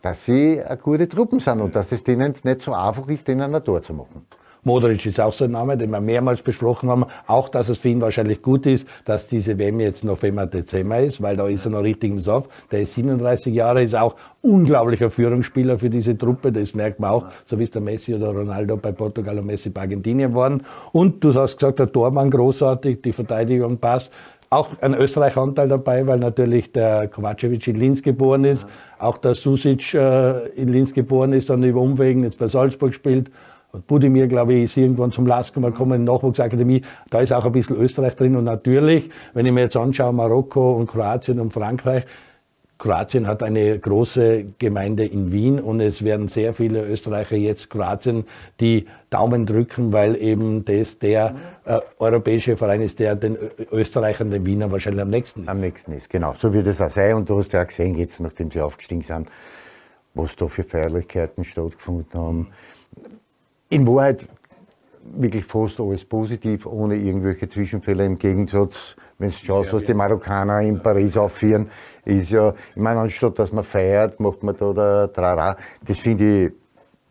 dass 0.02 0.24
sie 0.24 0.62
eine 0.64 0.78
gute 0.78 1.10
Truppen 1.10 1.42
sind 1.42 1.60
und 1.60 1.76
dass 1.76 1.92
es 1.92 2.04
denen 2.04 2.34
nicht 2.42 2.62
so 2.62 2.74
einfach 2.74 3.10
ist, 3.10 3.28
denen 3.28 3.54
ein 3.54 3.64
Tor 3.64 3.82
zu 3.82 3.94
machen. 3.94 4.26
Modric 4.64 5.06
ist 5.06 5.20
auch 5.20 5.34
so 5.34 5.46
ein 5.46 5.52
Name, 5.52 5.78
den 5.78 5.90
wir 5.92 6.02
mehrmals 6.02 6.42
besprochen 6.42 6.90
haben. 6.90 7.06
Auch, 7.28 7.50
dass 7.50 7.70
es 7.70 7.78
für 7.78 7.90
ihn 7.90 8.02
wahrscheinlich 8.02 8.42
gut 8.42 8.66
ist, 8.66 8.88
dass 9.06 9.28
diese 9.28 9.58
WM 9.58 9.80
jetzt 9.80 10.04
November, 10.04 10.46
Dezember 10.48 11.00
ist, 11.00 11.22
weil 11.22 11.38
da 11.38 11.48
ist 11.48 11.66
er 11.66 11.72
noch 11.72 11.84
richtig 11.84 12.12
im 12.12 12.20
Saft. 12.20 12.50
Der 12.72 12.82
ist 12.82 12.94
37 12.94 13.54
Jahre, 13.54 13.84
ist 13.84 13.96
auch 13.96 14.16
unglaublicher 14.42 15.10
Führungsspieler 15.10 15.80
für 15.80 15.90
diese 15.90 16.18
Truppe. 16.18 16.52
Das 16.52 16.76
merkt 16.76 17.00
man 17.00 17.12
auch, 17.12 17.26
so 17.46 17.58
wie 17.58 17.64
es 17.64 17.72
der 17.72 17.82
Messi 17.82 18.14
oder 18.14 18.30
Ronaldo 18.30 18.78
bei 18.78 18.92
Portugal 18.92 19.40
und 19.40 19.46
Messi 19.46 19.70
bei 19.70 19.82
Argentinien 19.82 20.36
waren. 20.36 20.64
Und 20.92 21.24
du 21.24 21.34
hast 21.34 21.58
gesagt, 21.58 21.80
der 21.80 21.92
Tormann 21.92 22.30
großartig, 22.30 23.02
die 23.02 23.14
Verteidigung 23.14 23.78
passt. 23.78 24.12
Auch 24.52 24.70
ein 24.82 24.96
Österreich-Anteil 24.96 25.68
dabei, 25.68 26.08
weil 26.08 26.18
natürlich 26.18 26.72
der 26.72 27.08
Kovacevic 27.08 27.68
in 27.68 27.76
Linz 27.76 28.02
geboren 28.02 28.46
ist, 28.46 28.66
auch 28.98 29.20
der 29.20 29.36
Susic 29.36 29.94
äh, 29.94 30.48
in 30.56 30.70
Linz 30.70 30.92
geboren 30.92 31.34
ist, 31.34 31.52
dann 31.52 31.62
über 31.62 31.80
Umwegen 31.80 32.24
jetzt 32.24 32.40
bei 32.40 32.48
Salzburg 32.48 32.96
spielt. 32.96 33.30
Budimir, 33.88 34.28
glaube 34.28 34.54
ich, 34.54 34.64
ist 34.66 34.78
irgendwann 34.78 35.12
zum 35.12 35.28
Lasker 35.28 35.60
mal 35.60 35.72
kommen, 35.72 36.04
Nachwuchsakademie. 36.04 36.82
Da 37.10 37.22
ist 37.22 37.32
auch 37.32 37.46
ein 37.46 37.52
bisschen 37.52 37.76
Österreich 37.76 38.16
drin. 38.16 38.36
Und 38.36 38.46
natürlich, 38.46 39.10
wenn 39.34 39.46
ich 39.46 39.52
mir 39.52 39.62
jetzt 39.62 39.78
anschaue, 39.78 40.12
Marokko 40.12 40.74
und 40.74 40.88
Kroatien 40.88 41.40
und 41.40 41.54
Frankreich, 41.54 42.06
Kroatien 42.80 43.28
hat 43.28 43.44
eine 43.44 43.78
große 43.78 44.46
Gemeinde 44.58 45.06
in 45.06 45.34
Wien 45.34 45.60
und 45.60 45.82
es 45.82 46.04
werden 46.04 46.30
sehr 46.30 46.54
viele 46.54 46.82
Österreicher 46.86 47.36
jetzt 47.36 47.70
Kroatien 47.70 48.24
die 48.62 48.88
Daumen 49.10 49.46
drücken, 49.46 49.92
weil 49.92 50.16
eben 50.16 50.64
das 50.64 50.98
der 50.98 51.36
äh, 51.66 51.80
europäische 52.00 52.56
Verein 52.56 52.82
ist, 52.82 52.98
der 53.00 53.18
den 53.18 53.38
Österreichern, 53.70 54.32
den 54.32 54.46
Wienern 54.46 54.72
wahrscheinlich 54.72 55.02
am 55.02 55.10
nächsten 55.10 55.42
ist. 55.42 55.50
Am 55.50 55.60
nächsten 55.60 55.92
ist, 55.92 56.10
genau. 56.10 56.34
So 56.38 56.54
wird 56.54 56.68
es 56.68 56.80
auch 56.80 56.90
sein. 56.90 57.16
Und 57.16 57.30
du 57.30 57.40
hast 57.40 57.52
ja 57.52 57.64
auch 57.64 57.68
gesehen, 57.68 57.96
jetzt 57.96 58.22
nachdem 58.22 58.50
sie 58.50 58.62
aufgestiegen 58.62 59.04
sind, 59.04 59.28
was 60.14 60.38
da 60.38 60.48
für 60.48 60.64
Feierlichkeiten 60.64 61.44
stattgefunden 61.44 62.20
haben 62.20 62.48
in 63.70 63.88
Wahrheit 63.88 64.28
wirklich 65.04 65.46
fast 65.46 65.80
alles 65.80 66.06
positiv, 66.06 66.66
ohne 66.66 66.96
irgendwelche 66.96 67.48
Zwischenfälle. 67.48 68.06
Im 68.06 68.18
Gegensatz, 68.18 68.96
wenn 69.18 69.30
du 69.30 69.36
schaust, 69.36 69.74
was 69.74 69.84
die 69.84 69.94
Marokkaner 69.94 70.62
in 70.62 70.82
Paris 70.82 71.18
aufführen, 71.18 71.70
ist 72.06 72.30
ja, 72.30 72.54
ich 72.76 72.82
meine, 72.82 73.00
anstatt 73.00 73.40
dass 73.40 73.52
man 73.52 73.64
feiert, 73.64 74.20
macht 74.20 74.44
man 74.44 74.56
da 74.58 74.74
der 74.74 75.14
Trara. 75.14 75.56
Das 75.86 76.00
finde 76.00 76.46
ich 76.46 76.52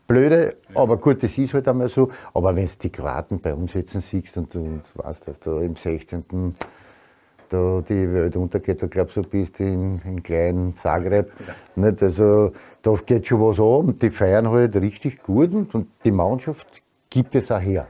blöde, 0.07 0.57
aber 0.75 0.97
gut, 0.97 1.23
das 1.23 1.37
ist 1.37 1.55
halt 1.55 1.69
einmal 1.69 1.89
so. 1.89 2.09
Aber 2.35 2.55
wenn 2.55 2.67
du 2.67 2.73
die 2.83 2.91
Kroaten 2.91 3.41
bei 3.41 3.55
uns 3.55 3.75
jetzt 3.75 4.01
siehst 4.01 4.37
und 4.37 4.55
du 4.55 4.81
weißt, 4.95 5.29
dass 5.29 5.41
da 5.41 5.61
im 5.61 5.77
16. 5.77 6.55
da 7.49 7.83
die 7.89 8.13
Welt 8.13 8.37
untergeht, 8.37 8.83
da 8.83 8.87
glaubst 8.87 9.17
du, 9.17 9.23
bist 9.23 9.61
in, 9.61 10.01
in 10.05 10.23
kleinen 10.23 10.77
Zagreb. 10.77 11.31
Nicht? 11.77 12.03
Also, 12.03 12.53
da 12.83 12.95
geht 13.05 13.27
schon 13.27 13.41
was 13.41 13.59
an 13.59 13.99
die 13.99 14.11
feiern 14.11 14.49
halt 14.49 14.77
richtig 14.77 15.23
gut 15.23 15.53
und 15.53 15.89
die 16.05 16.11
Mannschaft 16.11 16.83
gibt 17.11 17.35
es 17.35 17.51
auch 17.51 17.61
her 17.61 17.89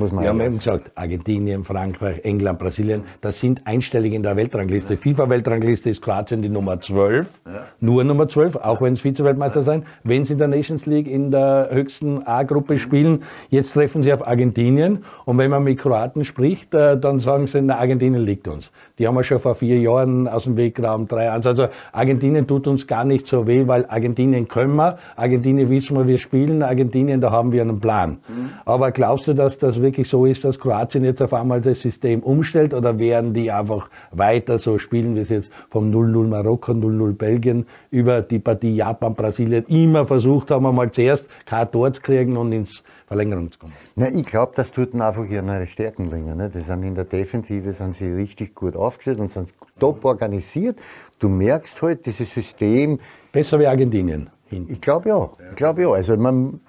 muss 0.00 0.12
man 0.12 0.24
Wir 0.24 0.30
haben 0.30 0.40
eben 0.40 0.58
gesagt, 0.58 0.90
Argentinien, 0.94 1.64
Frankreich, 1.64 2.24
England, 2.24 2.58
Brasilien, 2.58 3.04
das 3.20 3.38
sind 3.38 3.66
einstellig 3.66 4.12
in 4.12 4.22
der 4.22 4.36
Weltrangliste. 4.36 4.94
Ja. 4.94 5.00
FIFA-Weltrangliste 5.00 5.90
ist 5.90 6.02
Kroatien 6.02 6.42
die 6.42 6.48
Nummer 6.48 6.80
12, 6.80 7.40
ja. 7.46 7.52
nur 7.80 8.04
Nummer 8.04 8.28
12, 8.28 8.56
auch 8.56 8.80
wenn 8.80 8.94
es 8.94 9.02
Vize-Weltmeister 9.02 9.60
ja. 9.60 9.64
sein, 9.64 9.84
wenn 10.02 10.24
sie 10.24 10.32
in 10.32 10.38
der 10.38 10.48
Nations 10.48 10.86
League 10.86 11.06
in 11.06 11.30
der 11.30 11.68
höchsten 11.70 12.26
A-Gruppe 12.26 12.78
spielen. 12.78 13.22
Jetzt 13.48 13.72
treffen 13.72 14.02
sie 14.02 14.12
auf 14.12 14.26
Argentinien 14.26 15.04
und 15.24 15.38
wenn 15.38 15.50
man 15.50 15.62
mit 15.62 15.78
Kroaten 15.78 16.24
spricht, 16.24 16.74
äh, 16.74 16.98
dann 16.98 17.20
sagen 17.20 17.46
sie, 17.46 17.60
na, 17.62 17.78
Argentinien 17.78 18.22
liegt 18.22 18.48
uns. 18.48 18.72
Die 19.00 19.08
haben 19.08 19.14
wir 19.14 19.24
schon 19.24 19.38
vor 19.38 19.54
vier 19.54 19.78
Jahren 19.78 20.28
aus 20.28 20.44
dem 20.44 20.58
Weg 20.58 20.74
geraumt, 20.74 21.10
drei 21.10 21.24
Jahre. 21.24 21.42
Also 21.42 21.68
Argentinien 21.90 22.46
tut 22.46 22.68
uns 22.68 22.86
gar 22.86 23.06
nicht 23.06 23.26
so 23.26 23.46
weh, 23.46 23.66
weil 23.66 23.86
Argentinien 23.86 24.46
können 24.46 24.76
wir, 24.76 24.98
Argentinien 25.16 25.70
wissen 25.70 25.96
wir, 25.96 26.06
wir 26.06 26.18
spielen, 26.18 26.62
Argentinien, 26.62 27.18
da 27.18 27.30
haben 27.30 27.50
wir 27.50 27.62
einen 27.62 27.80
Plan. 27.80 28.18
Mhm. 28.28 28.50
Aber 28.66 28.90
glaubst 28.90 29.26
du, 29.26 29.32
dass 29.32 29.56
das 29.56 29.80
wirklich 29.80 30.06
so 30.06 30.26
ist, 30.26 30.44
dass 30.44 30.58
Kroatien 30.58 31.02
jetzt 31.02 31.22
auf 31.22 31.32
einmal 31.32 31.62
das 31.62 31.80
System 31.80 32.20
umstellt 32.22 32.74
oder 32.74 32.98
werden 32.98 33.32
die 33.32 33.50
einfach 33.50 33.88
weiter 34.10 34.58
so 34.58 34.76
spielen, 34.76 35.16
wie 35.16 35.20
es 35.20 35.30
jetzt 35.30 35.50
vom 35.70 35.90
0-0 35.90 36.28
Marokko, 36.28 36.72
0-0 36.72 37.14
Belgien 37.14 37.64
über 37.90 38.20
die 38.20 38.38
Partie 38.38 38.76
Japan, 38.76 39.14
Brasilien 39.14 39.64
immer 39.68 40.04
versucht 40.04 40.50
haben, 40.50 40.66
einmal 40.66 40.92
zuerst 40.92 41.24
kein 41.46 41.70
Tor 41.72 41.90
zu 41.94 42.02
kriegen 42.02 42.36
und 42.36 42.52
ins 42.52 42.82
Verlängerung 43.10 43.50
zu 43.50 43.58
kommen? 43.58 43.72
Na, 43.96 44.08
ich 44.08 44.24
glaube, 44.24 44.52
das 44.54 44.70
tut 44.70 44.94
einfach 44.94 45.24
ihre 45.28 45.66
Stärken 45.66 46.10
liegen. 46.12 46.36
Ne? 46.36 46.48
Die 46.48 46.60
sind 46.60 46.84
in 46.84 46.94
der 46.94 47.04
Defensive 47.04 47.72
sind 47.72 47.96
sie 47.96 48.06
richtig 48.06 48.54
gut 48.54 48.76
aufgestellt 48.90 49.20
und 49.20 49.30
sind 49.30 49.52
top 49.78 50.04
organisiert. 50.04 50.78
Du 51.18 51.28
merkst 51.28 51.80
halt, 51.82 52.06
dieses 52.06 52.32
System. 52.32 52.98
Besser 53.32 53.58
wie 53.58 53.66
Argentinien. 53.66 54.30
Ich 54.50 54.80
glaube 54.80 55.08
ja, 55.08 55.30
ich 55.50 55.56
glaube 55.56 55.82
ja. 55.82 55.90
Also 55.92 56.16
man, 56.16 56.60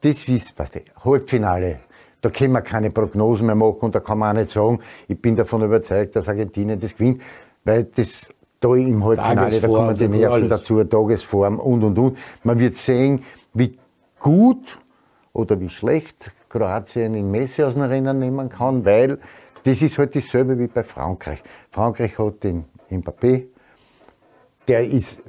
das 0.00 0.28
ist, 0.28 0.54
was 0.56 0.70
Halbfinale 1.04 1.80
da 2.24 2.30
können 2.30 2.52
wir 2.52 2.62
keine 2.62 2.90
Prognosen 2.90 3.46
mehr 3.46 3.54
machen 3.54 3.80
und 3.80 3.94
da 3.94 4.00
kann 4.00 4.18
man 4.18 4.34
auch 4.34 4.40
nicht 4.40 4.50
sagen, 4.50 4.80
ich 5.08 5.20
bin 5.20 5.36
davon 5.36 5.62
überzeugt, 5.62 6.16
dass 6.16 6.26
Argentinien 6.26 6.80
das 6.80 6.96
gewinnt, 6.96 7.20
weil 7.64 7.84
das 7.84 8.28
da 8.60 8.74
im 8.74 9.04
Halbfinale, 9.04 9.60
da 9.60 9.68
kommen 9.68 9.96
die 9.96 10.08
Nerven 10.08 10.48
dazu, 10.48 10.82
Tagesform 10.82 11.58
und 11.58 11.84
und 11.84 11.98
und. 11.98 12.18
Man 12.42 12.58
wird 12.58 12.76
sehen, 12.76 13.22
wie 13.52 13.78
gut 14.18 14.78
oder 15.34 15.60
wie 15.60 15.68
schlecht 15.68 16.32
Kroatien 16.48 17.14
in 17.14 17.30
Messi 17.30 17.62
aus 17.62 17.74
dem 17.74 17.82
Rennen 17.82 18.18
nehmen 18.18 18.48
kann, 18.48 18.86
weil 18.86 19.18
das 19.64 19.82
ist 19.82 19.98
halt 19.98 20.14
dasselbe 20.14 20.58
wie 20.58 20.66
bei 20.66 20.84
Frankreich. 20.84 21.42
Frankreich 21.70 22.18
hat 22.18 22.44
den 22.44 22.64
Mbappé, 22.90 23.44
der 24.68 24.84
ist 24.84 25.20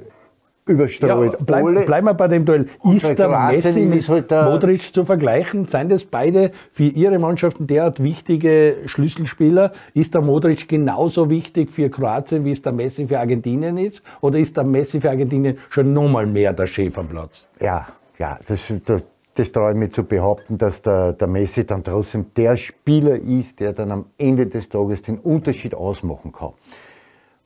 überstrahlt. 0.66 1.32
Ja, 1.32 1.38
bleib, 1.44 1.86
bleiben 1.86 2.06
wir 2.06 2.14
bei 2.14 2.28
dem 2.28 2.44
Duell. 2.44 2.66
Ist 2.92 3.18
der 3.18 3.28
Messi 3.28 3.80
mit 3.80 4.08
halt 4.08 4.30
Modric 4.30 4.94
zu 4.94 5.04
vergleichen? 5.04 5.66
Seien 5.66 5.88
das 5.88 6.04
beide 6.04 6.50
für 6.70 6.84
ihre 6.84 7.18
Mannschaften 7.18 7.66
derart 7.66 8.02
wichtige 8.02 8.76
Schlüsselspieler? 8.86 9.72
Ist 9.94 10.14
der 10.14 10.22
Modric 10.22 10.68
genauso 10.68 11.30
wichtig 11.30 11.70
für 11.70 11.88
Kroatien, 11.88 12.44
wie 12.44 12.52
es 12.52 12.62
der 12.62 12.72
Messi 12.72 13.06
für 13.06 13.18
Argentinien 13.18 13.78
ist? 13.78 14.02
Oder 14.20 14.38
ist 14.38 14.56
der 14.56 14.64
Messi 14.64 15.00
für 15.00 15.10
Argentinien 15.10 15.58
schon 15.70 15.92
nochmal 15.92 16.26
mehr 16.26 16.52
der 16.52 16.66
Chef 16.66 16.98
am 16.98 17.08
Platz? 17.08 17.46
Ja, 17.60 17.86
ja, 18.18 18.38
das, 18.46 18.60
das, 18.84 19.02
das 19.36 19.52
traue 19.52 19.72
ich 19.72 19.76
mir 19.76 19.90
zu 19.90 20.02
behaupten, 20.02 20.56
dass 20.56 20.80
der, 20.80 21.12
der 21.12 21.28
Messi 21.28 21.64
dann 21.66 21.84
trotzdem 21.84 22.32
der 22.34 22.56
Spieler 22.56 23.16
ist, 23.16 23.60
der 23.60 23.74
dann 23.74 23.92
am 23.92 24.06
Ende 24.16 24.46
des 24.46 24.68
Tages 24.68 25.02
den 25.02 25.18
Unterschied 25.18 25.74
ausmachen 25.74 26.32
kann. 26.32 26.54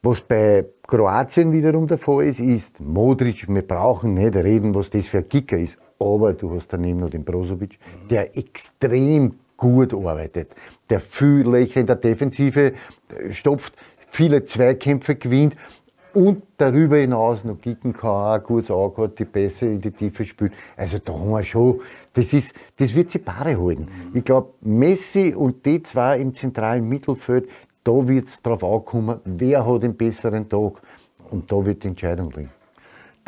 Was 0.02 0.20
bei 0.20 0.64
Kroatien 0.87 1.52
wiederum 1.52 1.87
der 1.87 1.99
Fall 1.99 2.25
ist, 2.25 2.40
ist 2.40 2.80
Modric, 2.80 3.47
wir 3.49 3.62
brauchen 3.62 4.14
nicht 4.14 4.35
reden, 4.35 4.75
was 4.75 4.88
das 4.88 5.09
für 5.09 5.18
ein 5.18 5.28
Kicker 5.28 5.59
ist, 5.59 5.78
aber 5.99 6.32
du 6.32 6.54
hast 6.54 6.73
daneben 6.73 7.00
noch 7.00 7.11
den 7.11 7.25
Brozovic, 7.25 7.78
der 8.09 8.37
extrem 8.37 9.35
gut 9.56 9.92
arbeitet, 9.92 10.54
der 10.88 11.00
viel 11.00 11.42
Löcher 11.42 11.80
in 11.80 11.87
der 11.87 11.97
Defensive 11.97 12.73
stopft, 13.30 13.75
viele 14.11 14.42
Zweikämpfe 14.44 15.16
gewinnt 15.16 15.56
und 16.14 16.43
darüber 16.57 16.97
hinaus 16.97 17.45
noch 17.45 17.61
kicken 17.61 17.93
kann, 17.93 18.40
auch 18.40 18.43
gut 18.43 18.69
hat, 18.71 19.19
die 19.19 19.25
Pässe 19.25 19.67
in 19.67 19.81
die 19.81 19.90
Tiefe 19.90 20.25
spielt. 20.25 20.52
Also 20.76 20.99
da 20.99 21.12
haben 21.12 21.31
wir 21.31 21.43
schon, 21.43 21.81
das, 22.12 22.33
ist, 22.33 22.52
das 22.76 22.95
wird 22.95 23.11
sie 23.11 23.19
Paare 23.19 23.61
halten. 23.61 23.88
Ich 24.14 24.25
glaube, 24.25 24.55
Messi 24.61 25.35
und 25.35 25.64
die 25.64 25.83
zwei 25.83 26.19
im 26.19 26.35
zentralen 26.35 26.88
Mittelfeld, 26.88 27.49
da 27.85 28.07
wird 28.07 28.29
es 28.29 28.43
darauf 28.43 28.64
ankommen, 28.64 29.21
wer 29.25 29.67
hat 29.67 29.83
den 29.83 29.97
besseren 29.97 30.49
Tag. 30.49 30.83
Und 31.31 31.50
da 31.50 31.64
wird 31.64 31.85
die 31.85 31.88
Entscheidung 31.88 32.31
liegen. 32.33 32.60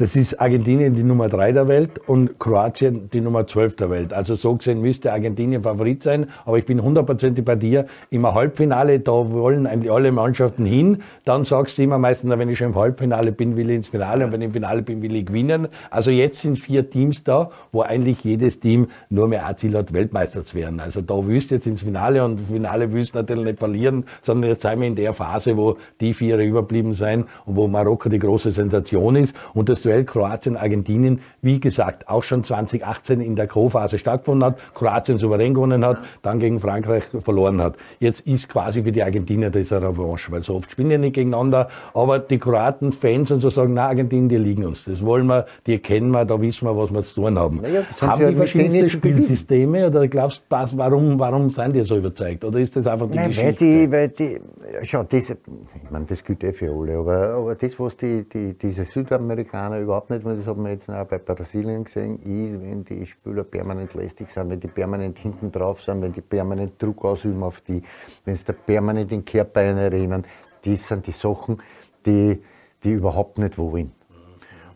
Das 0.03 0.17
ist 0.17 0.41
Argentinien 0.41 0.97
die 0.97 1.05
Nummer 1.05 1.29
3 1.29 1.53
der 1.53 1.69
Welt 1.69 2.01
und 2.09 2.41
Kroatien 2.41 3.09
die 3.13 3.21
Nummer 3.21 3.47
12 3.47 3.77
der 3.77 3.89
Welt. 3.89 4.13
Also 4.13 4.35
so 4.35 4.57
gesehen 4.57 4.81
müsste 4.81 5.13
Argentinien 5.13 5.63
Favorit 5.63 6.03
sein, 6.03 6.27
aber 6.45 6.59
ich 6.59 6.67
bin 6.67 6.83
hundertprozentig 6.83 7.45
bei 7.45 7.55
dir. 7.55 7.87
Im 8.11 8.27
Halbfinale, 8.27 8.99
da 8.99 9.13
wollen 9.13 9.65
eigentlich 9.65 9.93
alle 9.93 10.11
Mannschaften 10.11 10.65
hin. 10.65 11.05
Dann 11.25 11.45
sagst 11.45 11.79
du 11.79 11.83
immer 11.83 11.99
meistens, 11.99 12.37
wenn 12.37 12.49
ich 12.49 12.59
schon 12.59 12.71
im 12.71 12.75
Halbfinale 12.75 13.31
bin, 13.31 13.55
will 13.57 13.71
ich 13.71 13.77
ins 13.77 13.87
Finale 13.87 14.25
und 14.25 14.33
wenn 14.33 14.41
ich 14.41 14.47
im 14.47 14.53
Finale 14.55 14.83
bin, 14.83 15.03
will 15.03 15.15
ich 15.15 15.25
gewinnen. 15.25 15.69
Also 15.89 16.11
jetzt 16.11 16.41
sind 16.41 16.59
vier 16.59 16.91
Teams 16.91 17.23
da, 17.23 17.51
wo 17.71 17.83
eigentlich 17.83 18.25
jedes 18.25 18.59
Team 18.59 18.89
nur 19.09 19.29
mehr 19.29 19.47
ein 19.47 19.57
Ziel 19.57 19.77
hat, 19.77 19.93
Weltmeister 19.93 20.43
zu 20.43 20.57
werden. 20.57 20.81
Also 20.81 21.01
da 21.01 21.15
willst 21.25 21.53
du 21.53 21.55
jetzt 21.55 21.69
ins 21.69 21.83
Finale 21.83 22.25
und 22.25 22.41
im 22.41 22.47
Finale 22.47 22.93
willst 22.93 23.15
du 23.15 23.19
natürlich 23.19 23.45
nicht 23.45 23.61
verlieren, 23.61 24.05
sondern 24.21 24.51
jetzt 24.51 24.63
sind 24.63 24.81
wir 24.81 24.89
in 24.89 24.97
der 24.97 25.13
Phase, 25.13 25.57
wo 25.57 25.77
die 26.01 26.13
vier 26.13 26.39
überblieben 26.39 26.93
sein 26.93 27.27
und 27.47 27.55
wo 27.55 27.69
Marokko 27.69 28.09
die 28.09 28.19
große 28.19 28.51
Sensation 28.51 29.15
ist 29.15 29.37
und 29.55 29.69
das 29.69 29.81
Duell 29.93 30.05
Kroatien, 30.05 30.57
Argentinien, 30.57 31.21
wie 31.43 31.61
gesagt, 31.61 32.09
auch 32.09 32.23
schon 32.23 32.45
2018 32.45 33.21
in 33.21 33.37
der 33.37 33.47
Co-Phase 33.47 33.99
stattgefunden 33.99 34.45
hat, 34.45 34.59
Kroatien 34.75 35.19
souverän 35.19 35.53
gewonnen 35.53 35.85
hat, 35.85 35.99
dann 36.23 36.39
gegen 36.39 36.61
Frankreich 36.61 37.05
verloren 37.21 37.61
hat. 37.61 37.77
Jetzt 38.01 38.21
ist 38.21 38.49
quasi 38.49 38.83
für 38.83 38.93
die 38.93 39.03
Argentinier 39.03 39.51
das 39.51 39.71
eine 39.71 39.89
Revanche, 39.89 40.33
weil 40.33 40.43
so 40.43 40.55
oft 40.55 40.71
spielen 40.71 40.89
die 40.89 40.99
nicht 40.99 41.15
gegeneinander, 41.15 41.69
aber 41.93 42.19
die 42.21 42.39
Kroaten, 42.39 42.93
Fans 42.93 43.31
und 43.31 43.41
so 43.41 43.51
sagen, 43.51 43.75
na, 43.75 43.89
Argentinien, 43.89 44.29
die 44.31 44.39
liegen 44.39 44.65
uns. 44.65 44.85
Das 44.85 45.05
wollen 45.05 45.27
wir, 45.27 45.45
die 45.67 45.79
kennen 45.79 46.11
wir, 46.11 46.25
da 46.25 46.41
wissen 46.41 46.67
wir, 46.67 46.77
was 46.77 46.91
wir 46.91 47.03
zu 47.03 47.21
tun 47.21 47.39
haben. 47.39 47.61
Naja, 47.61 47.83
haben 48.01 48.29
die 48.29 48.35
verschiedenste 48.35 48.89
Spielsysteme 48.89 49.89
oder 49.89 50.09
glaubst 50.09 50.43
du, 50.49 50.57
warum, 50.79 51.19
warum 51.19 51.51
sind 51.51 51.75
die 51.75 51.83
so 51.83 51.99
überzeugt? 51.99 52.45
Oder 52.45 52.61
ist 52.61 52.75
das 52.77 52.87
einfach 52.87 53.09
die 53.09 53.17
Nein, 53.17 53.29
Geschichte? 53.29 53.47
Weil 53.47 53.55
die, 53.55 53.93
weil 53.93 54.09
die, 54.09 54.41
schau, 54.85 55.03
das, 55.03 55.31
ich 55.31 55.91
meine, 55.91 56.07
das 56.07 56.25
gilt 56.25 56.43
eh 56.45 56.53
für 56.53 56.71
alle, 56.71 56.97
aber, 56.97 57.35
aber 57.35 57.55
das, 57.55 57.79
was 57.79 57.97
die, 57.99 58.25
die, 58.29 58.55
diese 58.55 58.85
Südamerikaner 58.85 59.72
Amerikaner 59.73 59.81
überhaupt 59.81 60.11
nicht, 60.11 60.25
das 60.25 60.47
haben 60.47 60.63
wir 60.63 60.73
jetzt 60.73 60.89
auch 60.89 61.07
bei 61.07 61.19
Brasilien 61.19 61.85
gesehen, 61.85 62.19
ist, 62.19 62.61
wenn 62.63 62.85
die 62.85 63.07
Spieler 63.07 63.45
permanent 63.45 63.95
lästig 63.95 64.31
sind, 64.31 64.51
wenn 64.51 64.61
die 64.61 64.69
permanent 64.69 65.19
hinten 65.19 65.51
drauf 65.51 65.83
sind, 65.83 66.03
wenn 66.03 66.13
die 66.13 66.21
permanent 66.21 66.81
Druck 66.83 67.05
ausüben 67.05 67.43
auf 67.43 67.61
die, 67.61 67.83
wenn 68.25 68.37
sie 68.37 68.45
da 68.45 68.53
permanent 68.53 69.11
den 69.11 69.25
Körper 69.25 69.61
einrennen, 69.61 70.25
das 70.65 70.87
sind 70.89 71.07
die 71.07 71.13
Sachen, 71.13 71.59
die, 72.05 72.43
die 72.85 72.93
überhaupt 72.93 73.39
nicht 73.39 73.59
wollen. 73.59 73.93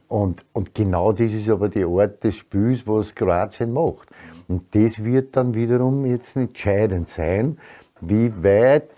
Und, 0.09 0.45
und 0.53 0.75
genau 0.75 1.13
das 1.13 1.33
ist 1.33 1.49
aber 1.49 1.69
die 1.69 1.85
Art 1.85 2.23
des 2.23 2.37
Spiels, 2.37 2.87
was 2.87 3.15
Kroatien 3.15 3.73
macht. 3.73 4.09
Und 4.47 4.73
das 4.75 5.03
wird 5.03 5.37
dann 5.37 5.55
wiederum 5.55 6.07
jetzt 6.07 6.37
entscheidend 6.37 7.09
sein, 7.09 7.59
wie 8.01 8.33
weit 8.43 8.91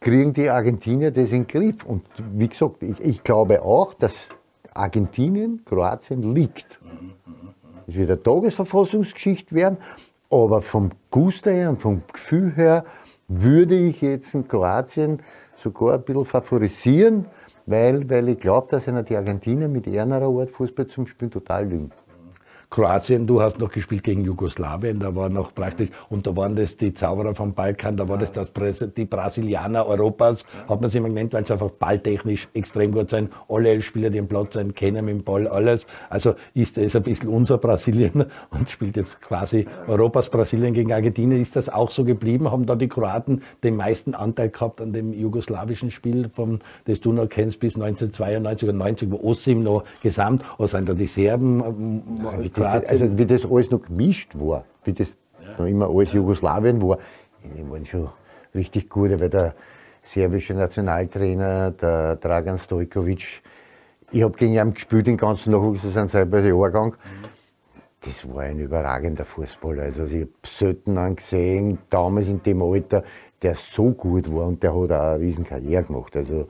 kriegen 0.00 0.32
die 0.32 0.50
Argentinier 0.50 1.12
das 1.12 1.30
in 1.30 1.44
den 1.44 1.46
Griff. 1.46 1.84
Und 1.84 2.02
wie 2.32 2.48
gesagt, 2.48 2.82
ich, 2.82 2.98
ich 3.00 3.22
glaube 3.22 3.62
auch, 3.62 3.94
dass 3.94 4.30
Argentinien, 4.74 5.64
Kroatien 5.64 6.34
liegt. 6.34 6.78
Es 7.86 7.94
wird 7.94 8.10
eine 8.10 8.22
Tagesverfassungsgeschichte 8.22 9.54
werden, 9.54 9.78
aber 10.30 10.62
vom 10.62 10.90
Gusto 11.10 11.50
her 11.50 11.70
und 11.70 11.80
vom 11.80 12.02
Gefühl 12.12 12.52
her 12.54 12.84
würde 13.28 13.76
ich 13.76 14.00
jetzt 14.00 14.34
in 14.34 14.46
Kroatien 14.46 15.20
sogar 15.56 15.94
ein 15.94 16.02
bisschen 16.02 16.24
favorisieren, 16.24 17.26
weil, 17.66 18.08
weil 18.08 18.28
ich 18.30 18.38
glaube, 18.38 18.68
dass 18.70 18.88
einer 18.88 19.02
die 19.02 19.16
Argentinier 19.16 19.68
mit 19.68 19.86
einer 19.86 20.22
Art 20.22 20.50
Fußball 20.50 20.86
zum 20.88 21.06
Spielen 21.06 21.30
total 21.30 21.66
liegen. 21.66 21.92
Kroatien, 22.72 23.26
du 23.26 23.42
hast 23.42 23.58
noch 23.58 23.70
gespielt 23.70 24.02
gegen 24.02 24.24
Jugoslawien, 24.24 24.98
da 24.98 25.14
war 25.14 25.28
noch 25.28 25.54
praktisch, 25.54 25.90
und 26.08 26.26
da 26.26 26.34
waren 26.34 26.56
das 26.56 26.78
die 26.78 26.94
Zauberer 26.94 27.34
vom 27.34 27.52
Balkan, 27.52 27.98
da 27.98 28.08
war 28.08 28.16
das, 28.16 28.32
das 28.32 28.50
die 28.96 29.04
Brasilianer 29.04 29.86
Europas, 29.86 30.46
hat 30.70 30.80
man 30.80 30.88
sie 30.88 30.96
immer 30.96 31.08
genannt, 31.08 31.34
weil 31.34 31.46
sie 31.46 31.52
einfach 31.52 31.68
balltechnisch 31.68 32.48
extrem 32.54 32.92
gut 32.92 33.10
sind, 33.10 33.30
alle 33.46 33.68
elf 33.68 33.84
Spieler, 33.84 34.08
die 34.08 34.18
am 34.18 34.26
Platz 34.26 34.54
sind, 34.54 34.74
kennen 34.74 35.04
mit 35.04 35.16
dem 35.16 35.22
Ball 35.22 35.48
alles, 35.48 35.86
also 36.08 36.34
ist 36.54 36.78
das 36.78 36.96
ein 36.96 37.02
bisschen 37.02 37.28
unser 37.28 37.58
Brasilien 37.58 38.24
und 38.50 38.70
spielt 38.70 38.96
jetzt 38.96 39.20
quasi 39.20 39.66
Europas 39.86 40.30
Brasilien 40.30 40.72
gegen 40.72 40.94
Argentinien, 40.94 41.42
ist 41.42 41.54
das 41.54 41.68
auch 41.68 41.90
so 41.90 42.04
geblieben, 42.04 42.50
haben 42.50 42.64
da 42.64 42.74
die 42.74 42.88
Kroaten 42.88 43.42
den 43.62 43.76
meisten 43.76 44.14
Anteil 44.14 44.48
gehabt 44.48 44.80
an 44.80 44.94
dem 44.94 45.12
jugoslawischen 45.12 45.90
Spiel, 45.90 46.30
vom, 46.32 46.60
das 46.86 47.00
du 47.00 47.12
noch 47.12 47.28
kennst, 47.28 47.60
bis 47.60 47.74
1992 47.74 48.70
und 48.70 48.78
90, 48.78 49.12
wo 49.12 49.16
Osim 49.16 49.62
noch 49.62 49.84
gesamt, 50.02 50.42
oder 50.56 50.68
sind 50.68 50.88
da 50.88 50.94
die 50.94 51.06
Serben, 51.06 52.02
ja, 52.24 52.61
das, 52.62 52.86
also 52.86 53.18
wie 53.18 53.26
das 53.26 53.44
alles 53.44 53.70
noch 53.70 53.82
gemischt 53.82 54.32
war, 54.34 54.64
wie 54.84 54.92
das 54.92 55.16
ja. 55.40 55.58
noch 55.58 55.66
immer 55.66 55.88
alles 55.88 56.12
Jugoslawien 56.12 56.80
war, 56.82 56.98
die 57.44 57.70
waren 57.70 57.84
schon 57.84 58.08
richtig 58.54 58.88
gut, 58.88 59.18
weil 59.20 59.28
der 59.28 59.54
serbische 60.02 60.54
Nationaltrainer, 60.54 61.70
der 61.70 62.16
Dragan 62.16 62.58
Stojkovic, 62.58 63.42
ich 64.10 64.22
habe 64.22 64.36
gegen 64.36 64.54
ihn 64.54 64.74
gespielt, 64.74 65.06
den 65.06 65.16
ganzen 65.16 65.52
Nachwuchs, 65.52 65.82
das 65.82 65.94
sind 65.94 66.10
selber 66.10 66.40
Jahrgang. 66.40 66.94
Das 68.04 68.28
war 68.28 68.42
ein 68.42 68.58
überragender 68.58 69.24
Fußballer. 69.24 69.84
Also 69.84 70.04
ich 70.04 70.22
habe 70.22 70.30
selten 70.44 70.98
einen 70.98 71.16
gesehen, 71.16 71.78
damals 71.88 72.26
in 72.26 72.42
dem 72.42 72.60
Alter, 72.60 73.04
der 73.40 73.54
so 73.54 73.90
gut 73.92 74.30
war 74.34 74.48
und 74.48 74.62
der 74.62 74.74
hat 74.74 74.90
auch 74.90 75.12
eine 75.12 75.20
riesen 75.20 75.44
Karriere 75.44 75.84
gemacht. 75.84 76.16
Also 76.16 76.48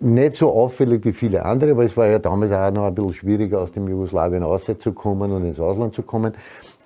nicht 0.00 0.36
so 0.36 0.50
auffällig 0.52 1.04
wie 1.04 1.12
viele 1.12 1.44
andere, 1.44 1.76
weil 1.76 1.86
es 1.86 1.96
war 1.96 2.06
ja 2.06 2.18
damals 2.18 2.52
auch 2.52 2.70
noch 2.70 2.86
ein 2.86 2.94
bisschen 2.94 3.14
schwieriger, 3.14 3.60
aus 3.60 3.72
dem 3.72 3.86
Jugoslawien 3.86 4.42
rauszukommen 4.42 5.30
und 5.30 5.44
ins 5.44 5.60
Ausland 5.60 5.94
zu 5.94 6.02
kommen. 6.02 6.34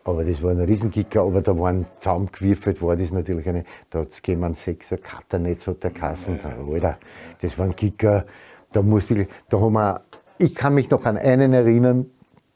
Aber 0.07 0.25
das 0.25 0.43
war 0.43 0.51
ein 0.51 0.61
Riesenkicker, 0.61 1.23
aber 1.23 1.41
da 1.41 1.59
waren 1.59 1.87
zusammengewürfelt, 1.99 2.83
war 2.83 2.95
das 2.95 3.11
natürlich 3.11 3.49
eine, 3.49 3.65
da 3.89 4.01
hat 4.01 4.09
einen 4.29 4.55
Sechser, 4.55 4.99
Katternetz 4.99 5.67
hat 5.67 5.83
der 5.83 5.93
Kassen, 5.93 6.39
Alter, 6.45 6.99
das 7.41 7.59
war 7.59 7.65
ein 7.65 7.75
Kicker, 7.75 8.27
da 8.73 8.83
musste 8.83 9.15
ich, 9.15 9.29
da 9.49 9.61
haben 9.61 9.73
wir, 9.73 10.03
ich 10.39 10.55
kann 10.55 10.75
mich 10.75 10.91
noch 10.91 11.07
an 11.07 11.17
einen 11.17 11.55
erinnern, 11.55 12.11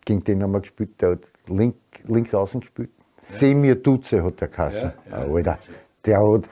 gegen 0.04 0.22
den 0.24 0.42
haben 0.42 0.52
wir 0.52 0.60
gespielt, 0.60 1.00
der 1.00 1.12
hat 1.12 1.20
link, 1.46 1.76
links 2.04 2.34
außen 2.34 2.60
gespielt, 2.60 2.90
ja. 3.30 3.34
Semir 3.36 3.76
Duze 3.76 4.22
hat 4.22 4.42
der 4.42 4.48
Kassen, 4.48 4.92
ja, 5.10 5.24
ja. 5.24 5.32
Alter, 5.32 5.58
der 6.04 6.20
hat, 6.20 6.50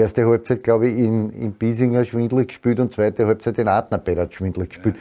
erste 0.00 0.26
Halbzeit, 0.26 0.62
glaube 0.62 0.88
ich, 0.88 0.98
in, 0.98 1.30
in 1.30 1.52
Biesinger 1.52 2.04
schwindelig 2.04 2.48
gespielt 2.48 2.80
und 2.80 2.92
zweite 2.92 3.26
Halbzeit 3.26 3.58
in 3.58 3.68
Adnerberg 3.68 4.32
schwindelig 4.32 4.70
gespielt. 4.70 4.96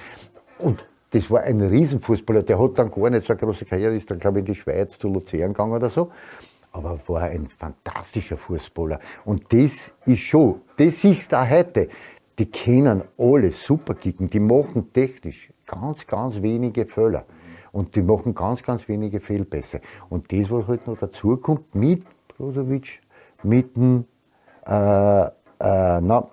Und 0.58 0.86
das 1.12 1.30
war 1.32 1.42
ein 1.42 1.62
Riesenfußballer, 1.62 2.44
der 2.44 2.60
hat 2.60 2.78
dann 2.78 2.92
gar 2.92 3.10
nicht 3.10 3.26
so 3.26 3.34
eine 3.34 3.40
große 3.40 3.66
Karriere, 3.66 3.96
ist 3.96 4.10
dann, 4.12 4.20
glaube 4.20 4.40
ich, 4.40 4.48
in 4.48 4.54
die 4.54 4.60
Schweiz 4.60 4.98
zu 4.98 5.08
Luzern 5.08 5.54
gegangen 5.54 5.74
oder 5.74 5.90
so. 5.90 6.12
Aber 6.72 7.00
war 7.08 7.22
ein 7.22 7.48
fantastischer 7.48 8.36
Fußballer. 8.36 9.00
Und 9.24 9.44
das 9.54 9.94
ist 10.06 10.20
schon, 10.20 10.62
das 10.78 11.02
siehst 11.02 11.32
du 11.32 11.40
auch 11.40 11.50
heute. 11.50 11.88
Die 12.38 12.48
kennen 12.48 13.04
alle 13.18 13.52
super 13.52 13.94
kicken, 13.94 14.30
die 14.30 14.42
machen 14.42 14.92
technisch 14.92 15.54
ganz, 15.66 16.06
ganz 16.06 16.42
wenige 16.42 16.86
Fehler. 16.86 17.26
Und 17.72 17.96
die 17.96 18.02
machen 18.02 18.36
ganz, 18.36 18.62
ganz 18.62 18.88
wenige 18.90 19.22
Fehlpässe. 19.22 19.80
Und 20.10 20.32
das, 20.34 20.52
was 20.52 20.68
halt 20.68 20.86
noch 20.86 20.98
dazu 20.98 21.38
kommt, 21.38 21.74
mit 21.76 22.04
Brozovic, 22.28 23.00
mit 23.44 23.78
dem 23.78 24.06
äh, 24.68 25.26
äh, 25.26 25.32
na, 25.60 26.28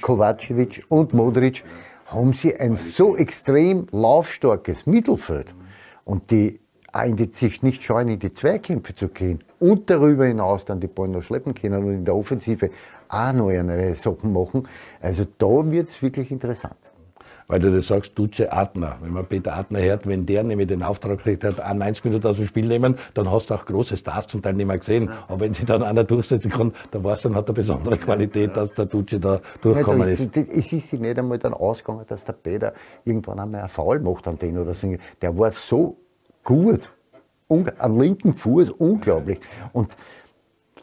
Kovacevic 0.00 0.84
und 0.88 1.14
Modric, 1.14 1.64
haben 2.06 2.32
sie 2.32 2.54
ein 2.54 2.76
so 2.76 3.16
extrem 3.16 3.86
laufstarkes 3.90 4.86
Mittelfeld. 4.86 5.54
Und 6.04 6.30
die 6.30 6.60
eigentlich 6.92 7.34
sich 7.34 7.62
nicht 7.62 7.82
scheuen, 7.82 8.08
in 8.08 8.18
die 8.18 8.32
Zweikämpfe 8.32 8.94
zu 8.94 9.08
gehen 9.08 9.42
und 9.58 9.90
darüber 9.90 10.26
hinaus 10.26 10.64
dann 10.64 10.80
die 10.80 10.86
Ball 10.86 11.08
noch 11.08 11.22
schleppen 11.22 11.54
können 11.54 11.84
und 11.84 11.92
in 11.92 12.04
der 12.04 12.14
Offensive 12.14 12.70
auch 13.08 13.32
noch 13.32 13.48
eine 13.48 13.94
Sachen 13.96 14.32
machen. 14.32 14.68
Also 15.00 15.26
da 15.38 15.70
wird 15.70 15.88
es 15.88 16.00
wirklich 16.00 16.30
interessant 16.30 16.85
weil 17.48 17.60
du 17.60 17.72
das 17.72 17.86
sagst, 17.86 18.12
Duce 18.18 18.48
Adner. 18.50 18.96
Wenn 19.00 19.12
man 19.12 19.26
Peter 19.26 19.54
Adner 19.54 19.80
hört, 19.80 20.06
wenn 20.06 20.26
der 20.26 20.42
nämlich 20.42 20.68
den 20.68 20.82
Auftrag 20.82 21.20
kriegt 21.20 21.44
hat, 21.44 21.58
90 21.58 22.04
Minuten 22.04 22.26
aus 22.26 22.36
dem 22.36 22.46
Spiel 22.46 22.66
nehmen, 22.66 22.96
dann 23.14 23.30
hast 23.30 23.50
du 23.50 23.54
auch 23.54 23.64
große 23.64 23.96
Stars 23.96 24.26
zum 24.26 24.42
Teil 24.42 24.54
nicht 24.54 24.66
mehr 24.66 24.78
gesehen. 24.78 25.10
Aber 25.28 25.40
wenn 25.40 25.54
sich 25.54 25.64
dann 25.64 25.82
einer 25.82 26.04
durchsetzen 26.04 26.50
kann, 26.50 26.72
dann 26.90 27.04
weißt 27.04 27.24
du, 27.24 27.28
dann 27.28 27.38
hat 27.38 27.48
er 27.48 27.54
besondere 27.54 27.98
Qualität, 27.98 28.56
dass 28.56 28.72
der 28.74 28.86
Duce 28.86 29.18
da 29.20 29.40
durchkommen 29.60 30.08
ist. 30.08 30.36
Es 30.36 30.72
ist 30.72 30.88
sich 30.88 31.00
nicht 31.00 31.18
einmal 31.18 31.38
dann 31.38 31.54
ausgegangen, 31.54 32.04
dass 32.06 32.24
der 32.24 32.32
Peter 32.32 32.72
irgendwann 33.04 33.38
einmal 33.38 33.60
einen 33.60 33.68
Foul 33.68 34.00
macht 34.00 34.26
an 34.26 34.38
den 34.38 34.58
oder 34.58 34.74
so. 34.74 34.94
Der 35.20 35.38
war 35.38 35.52
so 35.52 35.96
gut. 36.42 36.90
Am 37.78 38.00
linken 38.00 38.34
Fuß 38.34 38.70
unglaublich. 38.70 39.38
Und 39.72 39.96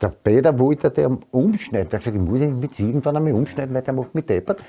der 0.02 0.10
Peter 0.10 0.58
wollte 0.58 0.90
der 0.90 1.10
umschneiden. 1.32 1.90
Der 1.90 2.00
hat 2.00 2.06
gesagt, 2.06 2.16
ich 2.16 2.22
muss 2.22 2.40
ihn 2.40 2.60
mit 2.60 2.80
irgendwann 2.80 3.18
einmal 3.18 3.34
umschneiden, 3.34 3.76
weil 3.76 3.82
der 3.82 3.94
macht 3.94 4.16
mit 4.16 4.30
deppert. 4.30 4.64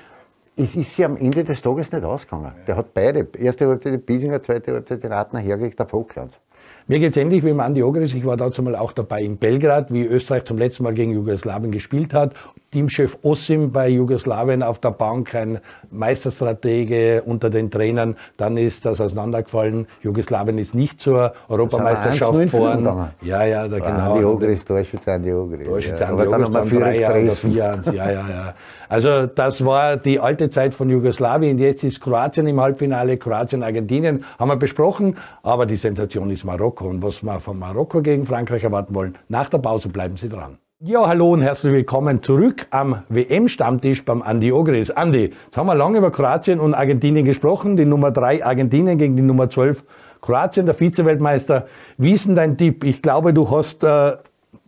Es 0.57 0.77
ist 0.77 0.95
sie 0.95 1.05
am 1.05 1.17
Ende 1.17 1.43
des 1.45 1.61
Tages 1.61 1.91
nicht 1.91 2.05
ausgegangen. 2.05 2.53
Der 2.67 2.77
hat 2.77 2.95
beide, 2.95 3.27
erste 3.39 3.67
Halbzeit 3.67 3.95
die 3.95 3.99
Biesinger, 3.99 4.43
zweite 4.43 4.73
Halbzeit 4.73 5.03
die 5.03 5.07
Ratner 5.07 5.41
hergelegt 5.41 5.81
auf 5.81 5.93
Hochglanz. 5.93 6.39
Mir 6.87 6.99
geht 6.99 7.17
es 7.17 7.17
ähnlich 7.17 7.43
wie 7.45 7.51
im 7.51 7.61
Andi 7.61 7.83
Ogris. 7.83 8.15
Ich 8.15 8.25
war 8.25 8.37
dazu 8.37 8.63
mal 8.63 8.77
auch 8.77 8.93
dabei 8.93 9.23
in 9.23 9.37
Belgrad, 9.39 9.93
wie 9.93 10.05
Österreich 10.05 10.45
zum 10.45 10.59
letzten 10.59 10.85
Mal 10.85 10.95
gegen 10.95 11.13
Jugoslawien 11.13 11.73
gespielt 11.73 12.15
hat. 12.15 12.35
Teamchef 12.75 13.17
Ossim 13.23 13.71
bei 13.71 13.89
Jugoslawien 13.89 14.65
auf 14.65 14.81
der 14.81 14.91
Bank, 14.91 15.33
ein 15.37 15.61
Meisterstratege 15.93 17.23
unter 17.25 17.49
den 17.49 17.71
Trainern. 17.71 18.17
Dann 18.37 18.57
ist 18.57 18.85
das 18.85 19.01
auseinandergefallen. 19.01 19.87
Jugoslawien 20.03 20.59
ist 20.59 20.75
nicht 20.75 21.01
zur 21.01 21.35
Europameisterschaft 21.49 22.37
gefahren. 22.37 23.11
Ja, 23.23 23.45
ja, 23.45 23.69
da 23.69 23.79
genau. 23.79 24.15
Andi 24.15 24.25
Ogris, 24.25 24.65
Torschütze 24.65 25.13
Andi 25.13 25.33
Ogris. 25.33 25.69
Torschütze 25.69 26.05
Andi 26.05 26.27
Ogris, 26.27 26.51
dann, 26.51 26.53
dann 26.53 26.81
drei 26.81 26.99
Jahre 26.99 27.23
oder 27.23 27.33
vier 27.33 27.51
Jahre. 27.51 27.95
Ja, 27.95 28.11
ja, 28.11 28.29
ja. 28.29 28.55
Also 28.89 29.27
das 29.27 29.65
war 29.65 29.97
die 29.97 30.19
alte 30.19 30.51
Zeit 30.51 30.75
von 30.75 30.91
Jugoslawien. 30.91 31.57
Jetzt 31.59 31.85
ist 31.85 32.01
Kroatien 32.01 32.49
im 32.49 32.61
Halbfinale, 32.61 33.19
Kroatien, 33.19 33.63
Argentinien, 33.63 34.25
haben 34.37 34.49
wir 34.49 34.57
besprochen. 34.57 35.17
Aber 35.45 35.65
die 35.67 35.77
Sensation 35.77 36.29
ist 36.31 36.43
Marokko. 36.43 36.89
Und 36.89 37.05
was 37.05 37.23
wir 37.23 37.39
von 37.39 37.57
Marokko 37.57 38.03
gegen 38.03 38.25
Frankreich 38.25 38.65
erwarten 38.65 38.97
wollen, 38.97 39.15
nach 39.29 39.49
der 39.49 39.59
Pause 39.59 39.91
bleiben 39.91 40.17
Sie 40.17 40.29
dran. 40.29 40.59
Ja, 40.87 41.09
hallo 41.09 41.33
und 41.33 41.41
herzlich 41.41 41.73
willkommen 41.73 42.23
zurück 42.23 42.67
am 42.69 43.05
WM-Stammtisch 43.09 44.05
beim 44.05 44.21
Andi 44.21 44.53
Ogris. 44.53 44.91
Andi, 44.91 45.33
jetzt 45.47 45.57
haben 45.57 45.67
wir 45.67 45.75
lange 45.75 45.97
über 45.97 46.11
Kroatien 46.11 46.61
und 46.61 46.75
Argentinien 46.75 47.25
gesprochen. 47.25 47.79
Die 47.79 47.87
Nummer 47.87 48.11
3 48.11 48.45
Argentinien 48.45 48.99
gegen 48.99 49.17
die 49.17 49.23
Nummer 49.23 49.49
12 49.49 49.83
Kroatien, 50.21 50.67
der 50.67 50.75
Vize-Weltmeister. 50.75 51.69
Wie 51.97 52.13
ist 52.13 52.27
denn 52.27 52.35
dein 52.35 52.59
Tipp? 52.59 52.85
Ich 52.85 53.01
glaube, 53.01 53.33
du 53.33 53.51
hast 53.51 53.83
äh, 53.83 54.19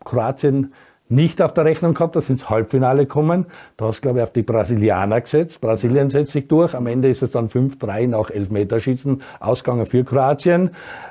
Kroatien 0.07 0.73
nicht 1.11 1.43
auf 1.43 1.53
der 1.53 1.67
Rechnung 1.67 1.93
gehabt, 1.93 2.17
dass 2.17 2.29
sie 2.29 2.33
ins 2.33 2.49
Halbfinale 2.49 3.05
kommen. 3.05 3.45
Du 3.77 3.85
hast, 3.85 4.01
glaube 4.01 4.21
ich, 4.21 4.23
auf 4.25 4.33
die 4.33 4.43
Brasilianer 4.43 5.21
gesetzt. 5.21 5.61
Brasilien 5.61 6.09
setzt 6.09 6.33
sich 6.33 6.49
durch. 6.49 6.75
Am 6.75 6.87
Ende 6.87 7.11
ist 7.11 7.23
es 7.23 7.31
dann 7.31 7.51
5-3 7.51 8.09
nach 8.09 8.31
Elfmeterschießen 8.31 9.21
ausgegangen 9.39 9.85
für 9.85 10.03
Kroatien. 10.03 10.71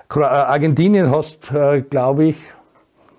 Kro 0.09 0.21
äh, 0.21 0.25
Argentinien 0.25 1.11
hast, 1.11 1.51
äh, 1.51 1.81
glaube 1.81 2.25
ich, 2.25 2.37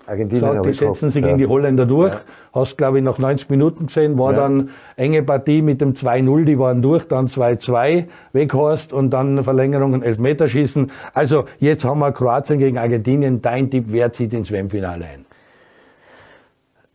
Argentinien 0.07 0.55
sagt, 0.55 0.67
die 0.67 0.73
setzen 0.73 1.11
sich 1.11 1.23
ja. 1.23 1.29
gegen 1.29 1.39
die 1.39 1.47
Holländer 1.47 1.85
durch. 1.85 2.13
Ja. 2.13 2.21
Hast, 2.53 2.79
glaube 2.79 2.99
ich, 2.99 3.05
nach 3.05 3.19
90 3.19 3.51
Minuten 3.51 3.87
gesehen, 3.87 4.19
war 4.19 4.33
ja. 4.33 4.39
dann 4.39 4.71
enge 4.97 5.23
Partie 5.23 5.63
mit 5.63 5.81
dem 5.81 5.95
2-0, 5.95 6.45
die 6.45 6.59
waren 6.59 6.81
durch, 6.81 7.07
dann 7.09 7.27
2-2 7.27 8.05
Weghorst 8.33 8.93
und 8.93 9.11
dann 9.11 9.43
Verlängerung 9.43 9.93
und 9.95 10.03
Elfmeterschießen. 10.03 10.91
Also 11.13 11.47
jetzt 11.59 11.85
haben 11.85 11.99
wir 11.99 12.13
Kroatien 12.13 12.59
gegen 12.59 12.79
Argentinien. 12.79 13.43
Dein 13.43 13.71
Tipp, 13.71 13.87
wer 13.89 14.13
zieht 14.13 14.33
ins 14.33 14.51
WM-Finale 14.51 15.05
ein? 15.05 15.27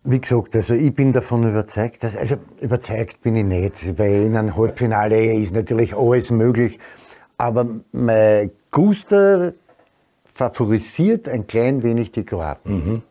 Wie 0.04 0.20
gesagt, 0.20 0.56
also 0.56 0.74
ich 0.74 0.96
bin 0.96 1.14
davon 1.14 1.48
überzeugt, 1.48 2.04
dass, 2.04 2.18
also 2.18 2.36
überzeugt 2.60 3.22
bin 3.22 3.36
ich 3.36 3.46
nicht, 3.46 4.00
weil 4.00 4.24
in 4.26 4.36
einem 4.36 4.58
Halbfinale 4.58 5.34
ist 5.36 5.54
natürlich 5.54 5.96
alles 5.96 6.32
möglich. 6.32 6.80
Aber 7.38 7.68
mein 7.92 8.50
Guster 8.72 9.54
favorisiert 10.42 11.30
ein 11.30 11.46
klein 11.46 11.84
wenig 11.84 12.12
die 12.12 12.24
Kroaten. 12.24 12.74
Mhm. 12.74 13.02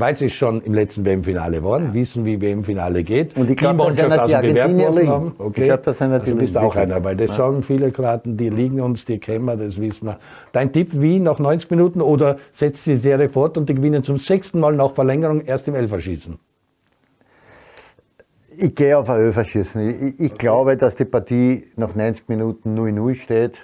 Weil 0.00 0.16
sie 0.16 0.30
schon 0.30 0.60
im 0.60 0.74
letzten 0.74 1.04
WM-Finale 1.04 1.64
waren, 1.64 1.86
ja. 1.86 1.94
wissen, 1.94 2.24
wie 2.24 2.40
WM-Finale 2.40 3.02
geht. 3.02 3.36
Und 3.36 3.50
ich 3.50 3.56
glaube, 3.56 3.92
dass 3.92 4.16
aus 4.16 4.30
dem 4.30 4.54
Bewerb 4.54 5.06
haben. 5.08 5.32
Okay. 5.38 5.62
Ich 5.62 5.66
glaube, 5.66 5.82
das 5.84 5.98
sind 5.98 6.10
natürlich. 6.10 6.34
Also 6.34 6.40
bist 6.40 6.56
auch 6.56 6.76
einer, 6.76 7.02
weil 7.02 7.16
das 7.16 7.30
ja. 7.30 7.36
sagen 7.38 7.64
viele 7.64 7.90
Kroaten, 7.90 8.36
die 8.36 8.48
liegen 8.48 8.80
uns, 8.80 9.04
die 9.04 9.18
kennen 9.18 9.46
wir, 9.46 9.56
das 9.56 9.80
wissen 9.80 10.06
wir. 10.06 10.20
Dein 10.52 10.72
Tipp, 10.72 10.90
wie 10.92 11.18
nach 11.18 11.40
90 11.40 11.68
Minuten 11.72 12.00
oder 12.00 12.36
setzt 12.52 12.86
die 12.86 12.94
Serie 12.94 13.28
fort 13.28 13.58
und 13.58 13.68
die 13.68 13.74
gewinnen 13.74 14.04
zum 14.04 14.18
sechsten 14.18 14.60
Mal 14.60 14.74
nach 14.74 14.92
Verlängerung 14.94 15.40
erst 15.40 15.66
im 15.66 15.74
Elferschießen? 15.74 16.38
Ich 18.56 18.74
gehe 18.76 18.96
auf 18.96 19.10
ein 19.10 19.20
Elferschießen. 19.20 19.80
Ich, 19.88 20.20
ich 20.20 20.30
okay. 20.30 20.38
glaube, 20.38 20.76
dass 20.76 20.94
die 20.94 21.06
Partie 21.06 21.64
nach 21.74 21.96
90 21.96 22.28
Minuten 22.28 22.78
0-0 22.78 23.16
steht. 23.16 23.58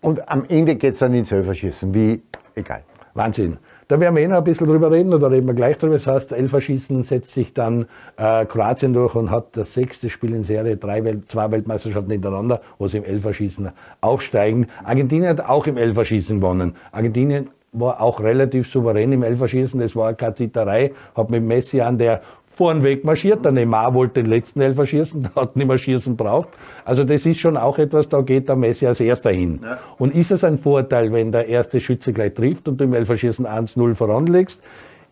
Und 0.00 0.28
am 0.28 0.44
Ende 0.48 0.76
geht 0.76 0.92
es 0.92 0.98
dann 1.00 1.14
ins 1.14 1.32
Elferschießen, 1.32 1.92
wie 1.92 2.22
egal. 2.54 2.82
Wahnsinn. 3.14 3.58
Da 3.88 3.98
werden 3.98 4.14
wir 4.14 4.22
eh 4.22 4.28
noch 4.28 4.36
ein 4.36 4.44
bisschen 4.44 4.68
drüber 4.68 4.92
reden, 4.92 5.12
oder 5.12 5.30
reden 5.30 5.46
wir 5.46 5.54
gleich 5.54 5.78
drüber. 5.78 5.94
Das 5.94 6.06
heißt, 6.06 6.32
Elferschießen 6.32 7.04
setzt 7.04 7.32
sich 7.32 7.52
dann 7.52 7.86
äh, 8.16 8.44
Kroatien 8.44 8.92
durch 8.92 9.14
und 9.14 9.30
hat 9.30 9.56
das 9.56 9.74
sechste 9.74 10.10
Spiel 10.10 10.34
in 10.34 10.44
Serie, 10.44 10.76
drei 10.76 11.02
Welt, 11.04 11.30
zwei 11.30 11.50
Weltmeisterschaften 11.50 12.12
hintereinander, 12.12 12.60
wo 12.78 12.86
sie 12.86 12.98
im 12.98 13.04
Elferschießen 13.04 13.70
aufsteigen. 14.00 14.66
Argentinien 14.84 15.30
hat 15.30 15.40
auch 15.40 15.66
im 15.66 15.78
Elferschießen 15.78 16.38
gewonnen. 16.38 16.74
Argentinien 16.92 17.48
war 17.72 18.00
auch 18.00 18.20
relativ 18.20 18.70
souverän 18.70 19.12
im 19.12 19.22
Elferschießen, 19.22 19.80
das 19.80 19.94
war 19.94 20.14
keine 20.14 20.34
Zitterei, 20.34 20.92
hat 21.14 21.30
mit 21.30 21.42
Messi 21.42 21.80
an, 21.80 21.98
der 21.98 22.22
vornweg 22.58 23.04
marschiert. 23.04 23.44
Der 23.44 23.52
Neymar 23.52 23.94
wollte 23.94 24.22
den 24.22 24.26
letzten 24.26 24.60
Elfer 24.60 24.84
schießen, 24.84 25.22
der 25.34 25.42
hat 25.42 25.56
nicht 25.56 25.68
mehr 25.68 25.78
schießen 25.78 26.16
braucht. 26.16 26.48
Also 26.84 27.04
das 27.04 27.24
ist 27.24 27.38
schon 27.38 27.56
auch 27.56 27.78
etwas, 27.78 28.08
da 28.08 28.20
geht 28.20 28.48
der 28.48 28.56
Messi 28.56 28.86
als 28.86 29.00
erster 29.00 29.30
hin. 29.30 29.60
Ja. 29.62 29.78
Und 29.96 30.14
ist 30.14 30.32
es 30.32 30.42
ein 30.42 30.58
Vorteil, 30.58 31.12
wenn 31.12 31.30
der 31.30 31.46
erste 31.46 31.80
Schütze 31.80 32.12
gleich 32.12 32.34
trifft 32.34 32.68
und 32.68 32.78
du 32.78 32.84
im 32.84 32.94
Elferschießen 32.94 33.46
1-0 33.46 33.94
voranlegst? 33.94 34.60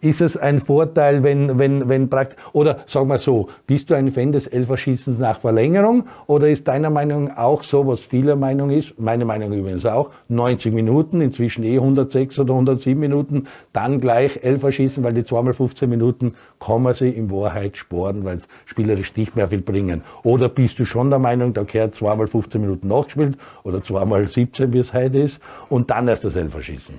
Ist 0.01 0.21
es 0.21 0.37
ein 0.37 0.61
Vorteil, 0.61 1.23
wenn, 1.23 1.59
wenn, 1.59 1.89
wenn 1.89 2.09
praktisch, 2.09 2.39
oder 2.53 2.79
sag 2.87 3.07
mal 3.07 3.19
so, 3.19 3.49
bist 3.67 3.91
du 3.91 3.95
ein 3.95 4.11
Fan 4.11 4.33
des 4.33 4.47
Elferschießens 4.47 5.19
nach 5.19 5.41
Verlängerung 5.41 6.05
oder 6.27 6.49
ist 6.49 6.69
deiner 6.69 6.91
Meinung 6.91 7.31
auch 7.37 7.63
so, 7.63 7.87
was 7.87 8.01
vieler 8.01 8.37
Meinung 8.37 8.71
ist, 8.71 8.99
meine 8.99 9.25
Meinung 9.25 9.53
übrigens 9.53 9.87
auch, 9.87 10.11
90 10.29 10.73
Minuten, 10.73 11.21
inzwischen 11.21 11.65
eh 11.65 11.77
106 11.77 12.39
oder 12.39 12.53
107 12.53 12.99
Minuten, 12.99 13.47
dann 13.73 14.01
gleich 14.01 14.43
Elferschießen, 14.43 15.03
weil 15.03 15.15
die 15.15 15.25
zweimal 15.25 15.55
15 15.55 15.89
Minuten 15.89 16.35
man 16.67 16.95
sie 16.95 17.09
in 17.09 17.31
Wahrheit 17.31 17.77
sporen, 17.77 18.25
weil 18.25 18.39
es 18.39 18.49
spielerisch 18.67 19.17
nicht 19.17 19.35
mehr 19.35 19.49
viel 19.49 19.63
bringen. 19.63 20.03
Oder 20.23 20.49
bist 20.49 20.79
du 20.79 20.85
schon 20.85 21.11
der 21.11 21.19
Meinung, 21.19 21.55
da 21.55 21.63
gehört 21.63 21.95
zweimal 21.95 22.27
15 22.27 22.61
Minuten 22.61 22.89
nachgespielt 22.89 23.39
oder 23.65 23.83
zweimal 23.83 24.27
17, 24.27 24.73
wie 24.73 24.79
es 24.79 24.93
heute 24.93 25.19
ist, 25.19 25.41
und 25.69 25.91
dann 25.91 26.09
erst 26.09 26.25
das 26.25 26.37
Elferschießen? 26.37 26.99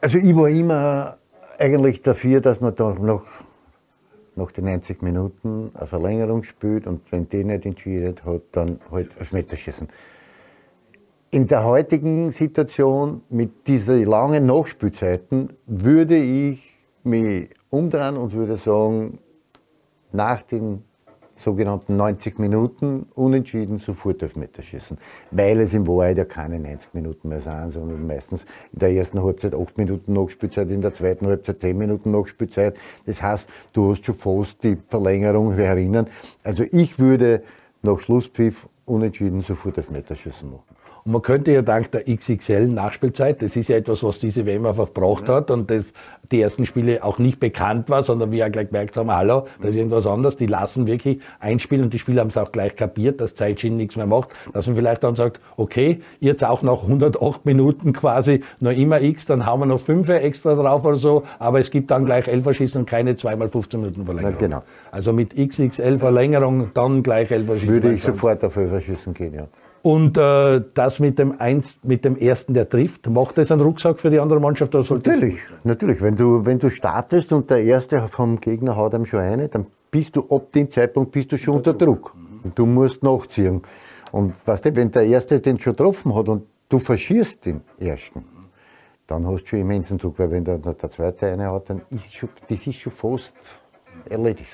Also 0.00 0.18
ich 0.18 0.34
war 0.34 0.48
immer 0.48 1.16
eigentlich 1.60 2.02
dafür, 2.02 2.40
dass 2.40 2.60
man 2.60 2.74
da 2.74 2.94
noch 2.94 3.24
nach 4.36 4.50
den 4.52 4.64
90 4.64 5.02
Minuten 5.02 5.70
eine 5.74 5.86
Verlängerung 5.86 6.44
spielt 6.44 6.86
und 6.86 7.02
wenn 7.12 7.28
die 7.28 7.44
nicht 7.44 7.66
entschieden 7.66 8.16
hat, 8.24 8.42
dann 8.52 8.80
halt 8.90 9.16
Elfmeterschießen. 9.18 9.88
In 11.30 11.46
der 11.46 11.64
heutigen 11.64 12.32
Situation 12.32 13.22
mit 13.28 13.66
diesen 13.66 14.04
langen 14.04 14.46
Nachspielzeiten 14.46 15.50
würde 15.66 16.16
ich 16.16 16.60
mich 17.04 17.50
umdrehen 17.68 18.16
und 18.16 18.32
würde 18.32 18.56
sagen, 18.56 19.18
nach 20.12 20.42
den 20.42 20.82
sogenannten 21.40 21.96
90 21.96 22.38
Minuten 22.38 23.06
unentschieden 23.14 23.78
sofort 23.78 24.22
Elfmeterschießen. 24.22 24.98
Weil 25.30 25.60
es 25.60 25.72
in 25.72 25.86
Wahrheit 25.86 26.18
ja 26.18 26.24
keine 26.24 26.58
90 26.58 26.94
Minuten 26.94 27.28
mehr 27.28 27.40
sind, 27.40 27.72
sondern 27.72 28.06
meistens 28.06 28.44
in 28.72 28.78
der 28.78 28.92
ersten 28.92 29.22
Halbzeit 29.22 29.54
8 29.54 29.78
Minuten 29.78 30.12
Nachspielzeit, 30.12 30.70
in 30.70 30.82
der 30.82 30.94
zweiten 30.94 31.26
Halbzeit 31.26 31.60
10 31.60 31.76
Minuten 31.76 32.10
Nachspielzeit. 32.10 32.76
Das 33.06 33.22
heißt, 33.22 33.48
du 33.72 33.90
hast 33.90 34.04
schon 34.04 34.14
fast 34.14 34.62
die 34.62 34.76
Verlängerung 34.88 35.56
erinnern. 35.58 36.06
Also 36.44 36.64
ich 36.70 36.98
würde 36.98 37.42
nach 37.82 37.98
Schlusspfiff 37.98 38.68
unentschieden 38.84 39.42
sofort 39.42 39.78
Elfmeterschießen 39.78 40.50
machen. 40.50 40.79
Und 41.04 41.12
man 41.12 41.22
könnte 41.22 41.52
ja 41.52 41.62
dank 41.62 41.90
der 41.92 42.04
XXL-Nachspielzeit, 42.04 43.42
das 43.42 43.56
ist 43.56 43.68
ja 43.68 43.76
etwas, 43.76 44.02
was 44.02 44.18
diese 44.18 44.46
WM 44.46 44.66
einfach 44.66 44.86
gebraucht 44.86 45.28
ja. 45.28 45.36
hat 45.36 45.50
und 45.50 45.70
das 45.70 45.92
die 46.30 46.40
ersten 46.40 46.64
Spiele 46.64 47.02
auch 47.02 47.18
nicht 47.18 47.40
bekannt 47.40 47.90
war, 47.90 48.02
sondern 48.02 48.30
wir 48.30 48.38
ja 48.38 48.48
gleich 48.48 48.68
gemerkt 48.68 48.96
haben, 48.96 49.10
hallo, 49.10 49.46
das 49.60 49.70
ist 49.70 49.76
irgendwas 49.76 50.06
anderes, 50.06 50.36
die 50.36 50.46
lassen 50.46 50.86
wirklich 50.86 51.20
einspielen 51.40 51.84
und 51.84 51.92
die 51.92 51.98
Spieler 51.98 52.20
haben 52.20 52.28
es 52.28 52.36
auch 52.36 52.52
gleich 52.52 52.76
kapiert, 52.76 53.20
dass 53.20 53.34
Zeitschienen 53.34 53.76
nichts 53.76 53.96
mehr 53.96 54.06
macht, 54.06 54.30
dass 54.52 54.66
man 54.66 54.76
vielleicht 54.76 55.02
dann 55.02 55.16
sagt, 55.16 55.40
okay, 55.56 56.00
jetzt 56.20 56.44
auch 56.44 56.62
noch 56.62 56.84
108 56.84 57.44
Minuten 57.46 57.92
quasi 57.92 58.44
noch 58.60 58.70
immer 58.70 59.00
X, 59.00 59.26
dann 59.26 59.44
haben 59.44 59.60
wir 59.60 59.66
noch 59.66 59.80
5 59.80 60.08
extra 60.08 60.54
drauf 60.54 60.84
oder 60.84 60.96
so, 60.96 61.24
aber 61.38 61.60
es 61.60 61.70
gibt 61.70 61.90
dann 61.90 62.04
gleich 62.04 62.28
11 62.28 62.56
Schießen 62.56 62.80
und 62.80 62.86
keine 62.86 63.16
2 63.16 63.36
mal 63.36 63.48
15 63.48 63.80
Minuten 63.80 64.04
Verlängerung. 64.04 64.34
Ja, 64.34 64.38
genau. 64.38 64.62
Also 64.92 65.12
mit 65.12 65.34
XXL 65.36 65.98
Verlängerung 65.98 66.70
dann 66.74 67.02
gleich 67.02 67.30
11 67.30 67.60
Schießen. 67.60 67.68
Würde 67.68 67.92
ich 67.92 68.02
sofort 68.02 68.44
auf 68.44 68.56
11 68.56 68.84
Schießen 68.84 69.14
gehen, 69.14 69.34
ja. 69.34 69.48
Und 69.82 70.18
äh, 70.18 70.60
das 70.74 70.98
mit 70.98 71.18
dem, 71.18 71.40
Eins, 71.40 71.76
mit 71.82 72.04
dem 72.04 72.16
ersten, 72.16 72.52
der 72.52 72.68
trifft, 72.68 73.08
macht 73.08 73.38
das 73.38 73.50
einen 73.50 73.62
Rucksack 73.62 73.98
für 73.98 74.10
die 74.10 74.20
andere 74.20 74.38
Mannschaft? 74.38 74.74
Oder 74.74 74.84
natürlich, 74.94 75.40
natürlich. 75.64 76.02
Wenn 76.02 76.16
du, 76.16 76.44
wenn 76.44 76.58
du 76.58 76.68
startest 76.68 77.32
und 77.32 77.48
der 77.48 77.64
erste 77.64 78.06
vom 78.08 78.40
Gegner 78.40 78.76
haut 78.76 78.94
einem 78.94 79.06
schon 79.06 79.20
eine, 79.20 79.48
dann 79.48 79.66
bist 79.90 80.16
du 80.16 80.26
ab 80.28 80.52
dem 80.52 80.70
Zeitpunkt 80.70 81.12
bist 81.12 81.32
du 81.32 81.38
schon 81.38 81.56
unter 81.56 81.72
Druck. 81.72 82.14
Und 82.44 82.58
du 82.58 82.66
musst 82.66 83.02
nachziehen. 83.02 83.62
Und 84.12 84.34
weißt 84.46 84.66
du, 84.66 84.76
wenn 84.76 84.90
der 84.90 85.06
erste 85.06 85.40
den 85.40 85.58
schon 85.58 85.74
getroffen 85.74 86.14
hat 86.14 86.28
und 86.28 86.46
du 86.68 86.78
verschießt 86.78 87.46
den 87.46 87.62
ersten, 87.78 88.24
dann 89.06 89.26
hast 89.26 89.44
du 89.44 89.48
schon 89.48 89.60
immensen 89.60 89.98
Druck, 89.98 90.18
weil 90.18 90.30
wenn 90.30 90.44
der, 90.44 90.58
der 90.58 90.90
zweite 90.90 91.26
eine 91.26 91.50
hat, 91.50 91.70
dann 91.70 91.82
ist 91.90 92.14
schon, 92.14 92.28
das 92.48 92.66
ist 92.66 92.76
schon 92.76 92.92
fast 92.92 93.60
erledigt. 94.08 94.48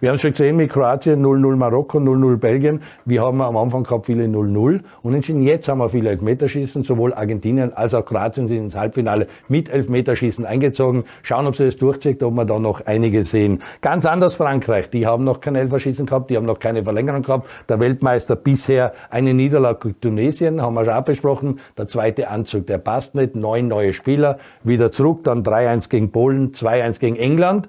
Wir 0.00 0.08
haben 0.08 0.16
es 0.16 0.22
schon 0.22 0.30
gesehen 0.30 0.56
mit 0.56 0.70
Kroatien 0.70 1.24
0-0 1.24 1.56
Marokko, 1.56 1.98
0-0 1.98 2.36
Belgien. 2.36 2.80
Wir 3.04 3.22
haben 3.22 3.40
am 3.40 3.56
Anfang 3.56 3.82
gehabt 3.82 4.06
viele 4.06 4.24
0-0 4.24 4.80
und 5.02 5.14
entschieden. 5.14 5.42
Jetzt 5.42 5.68
haben 5.68 5.78
wir 5.78 5.88
viele 5.88 6.10
Elfmeterschießen. 6.10 6.84
Sowohl 6.84 7.12
Argentinien 7.12 7.72
als 7.74 7.94
auch 7.94 8.04
Kroatien 8.04 8.48
sind 8.48 8.58
ins 8.58 8.76
Halbfinale 8.76 9.26
mit 9.48 9.68
Elfmeterschießen 9.68 10.46
eingezogen. 10.46 11.04
Schauen, 11.22 11.46
ob 11.46 11.56
sie 11.56 11.66
das 11.66 11.76
durchzieht, 11.76 12.22
ob 12.22 12.34
wir 12.34 12.44
da 12.44 12.58
noch 12.58 12.86
einige 12.86 13.24
sehen. 13.24 13.60
Ganz 13.80 14.06
anders 14.06 14.36
Frankreich. 14.36 14.90
Die 14.90 15.06
haben 15.06 15.24
noch 15.24 15.40
kein 15.40 15.54
Elferschießen 15.54 16.06
gehabt, 16.06 16.30
die 16.30 16.36
haben 16.36 16.46
noch 16.46 16.58
keine 16.58 16.84
Verlängerung 16.84 17.22
gehabt. 17.22 17.48
Der 17.68 17.80
Weltmeister 17.80 18.36
bisher 18.36 18.92
eine 19.10 19.34
Niederlage 19.34 19.98
Tunesien, 20.00 20.62
haben 20.62 20.74
wir 20.74 20.84
schon 20.84 20.94
abgesprochen. 20.94 21.60
Der 21.76 21.88
zweite 21.88 22.28
Anzug, 22.28 22.66
der 22.66 22.78
passt 22.78 23.14
nicht. 23.14 23.36
Neun 23.36 23.68
neue 23.68 23.92
Spieler, 23.92 24.38
wieder 24.62 24.92
zurück, 24.92 25.24
dann 25.24 25.42
3-1 25.42 25.88
gegen 25.88 26.10
Polen, 26.12 26.52
2-1 26.52 27.00
gegen 27.00 27.16
England. 27.16 27.68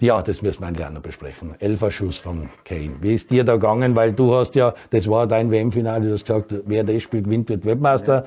Ja, 0.00 0.22
das 0.22 0.42
müssen 0.42 0.62
wir 0.62 0.72
lernen 0.72 1.00
besprechen. 1.00 1.54
Elferschuss 1.60 2.18
von 2.18 2.50
Kane. 2.64 2.96
Wie 3.00 3.14
ist 3.14 3.30
dir 3.30 3.44
da 3.44 3.54
gegangen? 3.54 3.94
Weil 3.94 4.12
du 4.12 4.34
hast 4.34 4.56
ja, 4.56 4.74
das 4.90 5.08
war 5.08 5.26
dein 5.28 5.52
WM-Finale, 5.52 6.08
du 6.08 6.14
hast 6.14 6.26
gesagt, 6.26 6.52
wer 6.66 6.82
das 6.82 7.02
spielt, 7.02 7.24
gewinnt, 7.24 7.48
wird 7.48 7.64
Weltmeister. 7.64 8.14
Ja. 8.14 8.24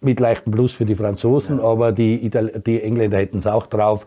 Mit 0.00 0.20
leichtem 0.20 0.52
Plus 0.52 0.72
für 0.72 0.84
die 0.84 0.94
Franzosen, 0.94 1.58
ja. 1.58 1.64
aber 1.64 1.92
die, 1.92 2.24
Ital 2.26 2.62
die 2.66 2.82
Engländer 2.82 3.18
hätten 3.18 3.38
es 3.38 3.46
auch 3.46 3.66
drauf. 3.66 4.06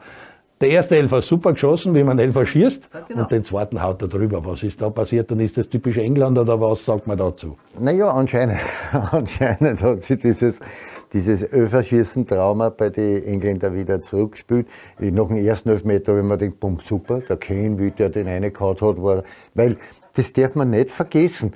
Der 0.60 0.70
erste 0.70 0.96
Elfer 0.96 1.22
super 1.22 1.54
geschossen, 1.54 1.94
wie 1.94 2.04
man 2.04 2.18
Elfer 2.18 2.44
schießt, 2.44 2.90
genau. 3.08 3.22
und 3.22 3.32
den 3.32 3.44
zweiten 3.44 3.80
haut 3.84 4.02
er 4.02 4.08
drüber. 4.08 4.44
Was 4.44 4.64
ist 4.64 4.82
da 4.82 4.90
passiert? 4.90 5.30
Dann 5.30 5.40
ist 5.40 5.56
das 5.56 5.70
typisch 5.70 5.98
England 5.98 6.40
oder 6.40 6.60
was 6.60 6.84
sagt 6.84 7.06
man 7.06 7.16
dazu? 7.16 7.58
Naja, 7.80 8.10
anscheinend, 8.10 8.60
anscheinend 9.12 9.84
hat 9.84 10.02
sich 10.02 10.20
dieses, 10.20 10.60
dieses 11.14 11.44
Elferschießen-Trauma 11.44 12.70
bei 12.70 12.90
den 12.90 13.24
Engländern 13.24 13.76
wieder 13.76 14.02
zurückgespielt. 14.02 14.68
Nach 14.98 15.28
dem 15.28 15.38
ersten 15.38 15.70
Elfmeter 15.70 16.14
habe 16.14 16.22
ich 16.22 16.28
mir 16.28 16.38
gedacht, 16.40 16.60
bumm, 16.60 16.80
super, 16.84 17.20
der 17.20 17.38
Kane, 17.38 17.78
wie 17.78 17.92
der 17.92 18.10
den 18.10 18.28
reingehauen 18.28 18.82
hat, 18.82 19.04
war, 19.04 19.24
weil 19.54 19.78
das 20.16 20.34
darf 20.34 20.56
man 20.56 20.72
nicht 20.72 20.90
vergessen. 20.90 21.54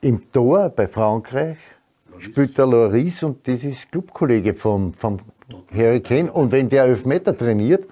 Im 0.00 0.32
Tor 0.32 0.68
bei 0.70 0.88
Frankreich 0.88 1.58
Loris. 2.10 2.24
spielt 2.24 2.58
der 2.58 2.66
Loris 2.66 3.22
und 3.22 3.46
das 3.46 3.62
ist 3.62 3.88
Clubkollege 3.92 4.54
vom, 4.54 4.92
vom 4.94 5.18
Harry 5.72 6.00
Kane. 6.00 6.32
Und 6.32 6.50
wenn 6.50 6.68
der 6.68 6.86
Elfmeter 6.86 7.36
trainiert, 7.36 7.86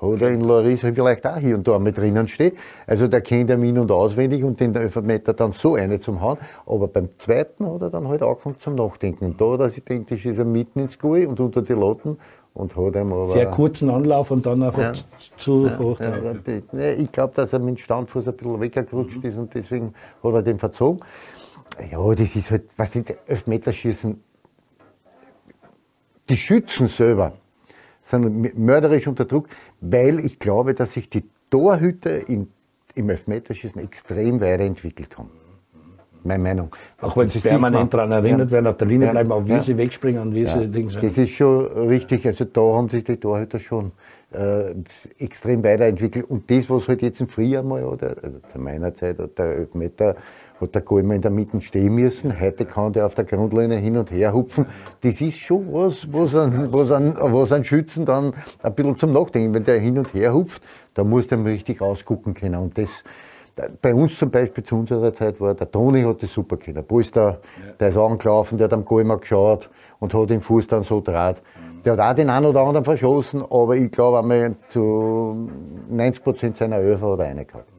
oder 0.00 0.30
in 0.30 0.40
Larissa 0.40 0.92
vielleicht 0.92 1.26
auch 1.26 1.36
hier 1.36 1.56
und 1.56 1.66
da 1.66 1.78
mit 1.78 1.96
drinnen 1.96 2.28
steht. 2.28 2.56
Also 2.86 3.08
der 3.08 3.20
kennt 3.20 3.50
er 3.50 3.58
in- 3.58 3.78
und 3.78 3.90
auswendig 3.90 4.44
und 4.44 4.60
den 4.60 4.74
Elfmeter 4.74 5.32
dann 5.32 5.52
so 5.52 5.74
eine 5.74 6.00
zum 6.00 6.20
Hauen. 6.20 6.38
Aber 6.66 6.88
beim 6.88 7.08
zweiten 7.18 7.66
hat 7.66 7.82
er 7.82 7.90
dann 7.90 8.08
halt 8.08 8.22
angefangen 8.22 8.56
zum 8.58 8.74
Nachdenken. 8.74 9.26
Und 9.26 9.40
da, 9.40 9.56
dass 9.56 9.76
ich 9.76 9.84
denke, 9.84 10.14
ist 10.14 10.38
er 10.38 10.44
mitten 10.44 10.80
ins 10.80 10.98
Goal 10.98 11.26
und 11.26 11.40
unter 11.40 11.62
die 11.62 11.72
Latten 11.72 12.18
und 12.52 12.76
hat 12.76 12.96
ihm 12.96 13.12
aber... 13.12 13.26
Sehr 13.26 13.46
kurzen 13.46 13.90
Anlauf 13.90 14.30
und 14.30 14.44
dann 14.46 14.62
einfach 14.62 14.78
ja. 14.78 14.92
zu 15.36 15.66
ja, 15.66 15.78
hoch. 15.78 15.98
Ja, 16.00 16.90
ich 16.92 17.10
glaube, 17.10 17.32
dass 17.34 17.52
er 17.52 17.58
mit 17.58 17.76
dem 17.76 17.78
Standfuß 17.78 18.28
ein 18.28 18.36
bisschen 18.36 18.60
weggerutscht 18.60 19.22
mhm. 19.22 19.28
ist 19.28 19.38
und 19.38 19.54
deswegen 19.54 19.94
hat 20.22 20.34
er 20.34 20.42
den 20.42 20.58
verzogen. 20.58 21.00
Ja, 21.90 22.14
das 22.14 22.36
ist 22.36 22.50
halt, 22.50 22.64
was 22.76 22.92
sind 22.92 23.14
Elfmeterschießen? 23.26 24.22
Die 26.28 26.36
Schützen 26.36 26.88
selber 26.88 27.32
sind 28.02 28.56
mörderisch 28.58 29.06
unter 29.06 29.24
Druck, 29.24 29.48
weil 29.90 30.20
ich 30.20 30.38
glaube, 30.38 30.74
dass 30.74 30.92
sich 30.92 31.10
die 31.10 31.24
Torhüter 31.50 32.28
in, 32.28 32.48
im 32.94 33.10
Elfmeterschießen 33.10 33.80
extrem 33.82 34.40
weiterentwickelt 34.40 35.16
haben. 35.18 35.30
Meine 36.24 36.42
Meinung. 36.42 36.74
Auch 37.02 37.16
wenn 37.18 37.28
sie 37.28 37.40
permanent 37.40 37.92
daran 37.92 38.10
erinnert 38.10 38.50
ja. 38.50 38.52
werden, 38.52 38.66
auf 38.68 38.78
der 38.78 38.88
Linie 38.88 39.08
ja. 39.08 39.12
bleiben, 39.12 39.30
auch 39.30 39.46
wie 39.46 39.52
ja. 39.52 39.62
sie 39.62 39.76
wegspringen 39.76 40.22
und 40.22 40.34
wie 40.34 40.46
sie 40.46 40.68
Dinge 40.68 40.90
Das 40.90 41.18
ist 41.18 41.30
schon 41.30 41.66
richtig. 41.66 42.26
Also 42.26 42.46
da 42.46 42.62
haben 42.62 42.88
sich 42.88 43.04
die 43.04 43.18
Torhüter 43.18 43.58
schon 43.58 43.92
äh, 44.32 44.74
extrem 45.18 45.62
weiterentwickelt. 45.62 46.28
Und 46.28 46.50
das, 46.50 46.70
was 46.70 46.88
halt 46.88 47.02
jetzt 47.02 47.20
im 47.20 47.28
Frühjahr 47.28 47.62
mal, 47.62 47.84
oder 47.84 48.16
also 48.22 48.38
zu 48.50 48.58
meiner 48.58 48.94
Zeit, 48.94 49.18
hat 49.18 49.38
der 49.38 49.56
Elfmeter 49.58 50.16
hat 50.60 50.74
der 50.74 50.82
Goldmann 50.82 51.16
in 51.16 51.22
der 51.22 51.30
Mitte 51.30 51.60
stehen 51.60 51.94
müssen. 51.94 52.38
Heute 52.40 52.64
kann 52.64 52.92
der 52.92 53.06
auf 53.06 53.14
der 53.14 53.24
Grundlinie 53.24 53.78
hin 53.78 53.96
und 53.96 54.10
her 54.10 54.32
hupfen. 54.32 54.66
Das 55.00 55.20
ist 55.20 55.38
schon 55.38 55.72
was, 55.72 56.12
was 56.12 56.34
an, 56.34 56.72
was 56.72 56.90
an, 56.90 57.16
was 57.20 57.52
an 57.52 57.64
Schützen 57.64 58.04
dann 58.04 58.32
ein 58.62 58.74
bisschen 58.74 58.96
zum 58.96 59.12
Nachdenken. 59.12 59.54
Wenn 59.54 59.64
der 59.64 59.80
hin 59.80 59.98
und 59.98 60.14
her 60.14 60.32
hupft, 60.32 60.62
dann 60.94 61.10
muss 61.10 61.28
der 61.28 61.44
richtig 61.44 61.80
ausgucken 61.80 62.34
können. 62.34 62.60
Und 62.60 62.78
das, 62.78 63.02
bei 63.82 63.94
uns 63.94 64.18
zum 64.18 64.30
Beispiel 64.30 64.64
zu 64.64 64.76
unserer 64.76 65.12
Zeit 65.12 65.40
war, 65.40 65.54
der 65.54 65.70
Toni 65.70 66.02
hat 66.02 66.22
das 66.22 66.32
super 66.32 66.56
können. 66.56 66.76
Der 66.76 66.82
Polster, 66.82 67.40
der 67.80 67.88
ist 67.88 67.96
angelaufen, 67.96 68.58
der 68.58 68.66
hat 68.66 68.72
am 68.72 68.84
Goldmann 68.84 69.20
geschaut 69.20 69.70
und 69.98 70.14
hat 70.14 70.30
den 70.30 70.40
Fuß 70.40 70.68
dann 70.68 70.84
so 70.84 71.00
draht. 71.00 71.42
Der 71.84 71.94
hat 71.94 72.00
auch 72.00 72.14
den 72.14 72.30
einen 72.30 72.46
oder 72.46 72.60
anderen 72.60 72.84
verschossen, 72.84 73.42
aber 73.42 73.76
ich 73.76 73.90
glaube 73.90 74.20
einmal 74.20 74.54
zu 74.68 75.48
90 75.90 76.24
Prozent 76.24 76.56
seiner 76.56 76.78
Öfer 76.78 77.12
oder 77.12 77.24
eine 77.24 77.44
gehabt 77.44 77.73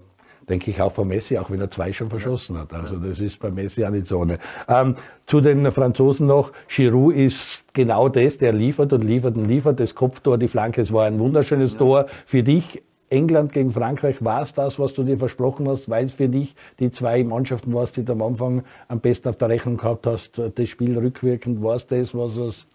denke 0.49 0.71
ich 0.71 0.81
auch 0.81 0.91
von 0.91 1.07
Messi, 1.07 1.37
auch 1.37 1.49
wenn 1.49 1.59
er 1.59 1.71
zwei 1.71 1.91
schon 1.91 2.09
verschossen 2.09 2.57
hat. 2.57 2.73
Also 2.73 2.97
das 2.97 3.19
ist 3.19 3.39
bei 3.39 3.51
Messi 3.51 3.83
auch 3.85 3.89
nicht 3.89 4.07
so 4.07 4.21
eine. 4.21 4.39
Ähm, 4.67 4.95
zu 5.25 5.41
den 5.41 5.69
Franzosen 5.71 6.27
noch, 6.27 6.51
Giroud 6.67 7.15
ist 7.15 7.65
genau 7.73 8.09
das, 8.09 8.37
der 8.37 8.53
liefert 8.53 8.93
und 8.93 9.03
liefert 9.03 9.37
und 9.37 9.45
liefert. 9.45 9.79
Das 9.79 9.95
Kopftor, 9.95 10.37
die 10.37 10.47
Flanke, 10.47 10.81
es 10.81 10.93
war 10.93 11.05
ein 11.05 11.19
wunderschönes 11.19 11.73
ja. 11.73 11.79
Tor. 11.79 12.05
Für 12.25 12.43
dich, 12.43 12.83
England 13.09 13.53
gegen 13.53 13.71
Frankreich, 13.71 14.23
war 14.23 14.41
es 14.41 14.53
das, 14.53 14.79
was 14.79 14.93
du 14.93 15.03
dir 15.03 15.17
versprochen 15.17 15.67
hast, 15.67 15.89
weil 15.89 16.05
es 16.05 16.13
für 16.13 16.29
dich 16.29 16.55
die 16.79 16.91
zwei 16.91 17.23
Mannschaften 17.23 17.73
war, 17.73 17.85
die 17.87 18.03
du 18.03 18.13
am 18.13 18.21
Anfang 18.21 18.63
am 18.87 18.99
besten 18.99 19.29
auf 19.29 19.37
der 19.37 19.49
Rechnung 19.49 19.77
gehabt 19.77 20.07
hast, 20.07 20.41
das 20.55 20.69
Spiel 20.69 20.97
rückwirkend, 20.97 21.63
war 21.63 21.75
es 21.75 21.87
das, 21.87 22.13
was 22.15 22.37
es 22.37 22.67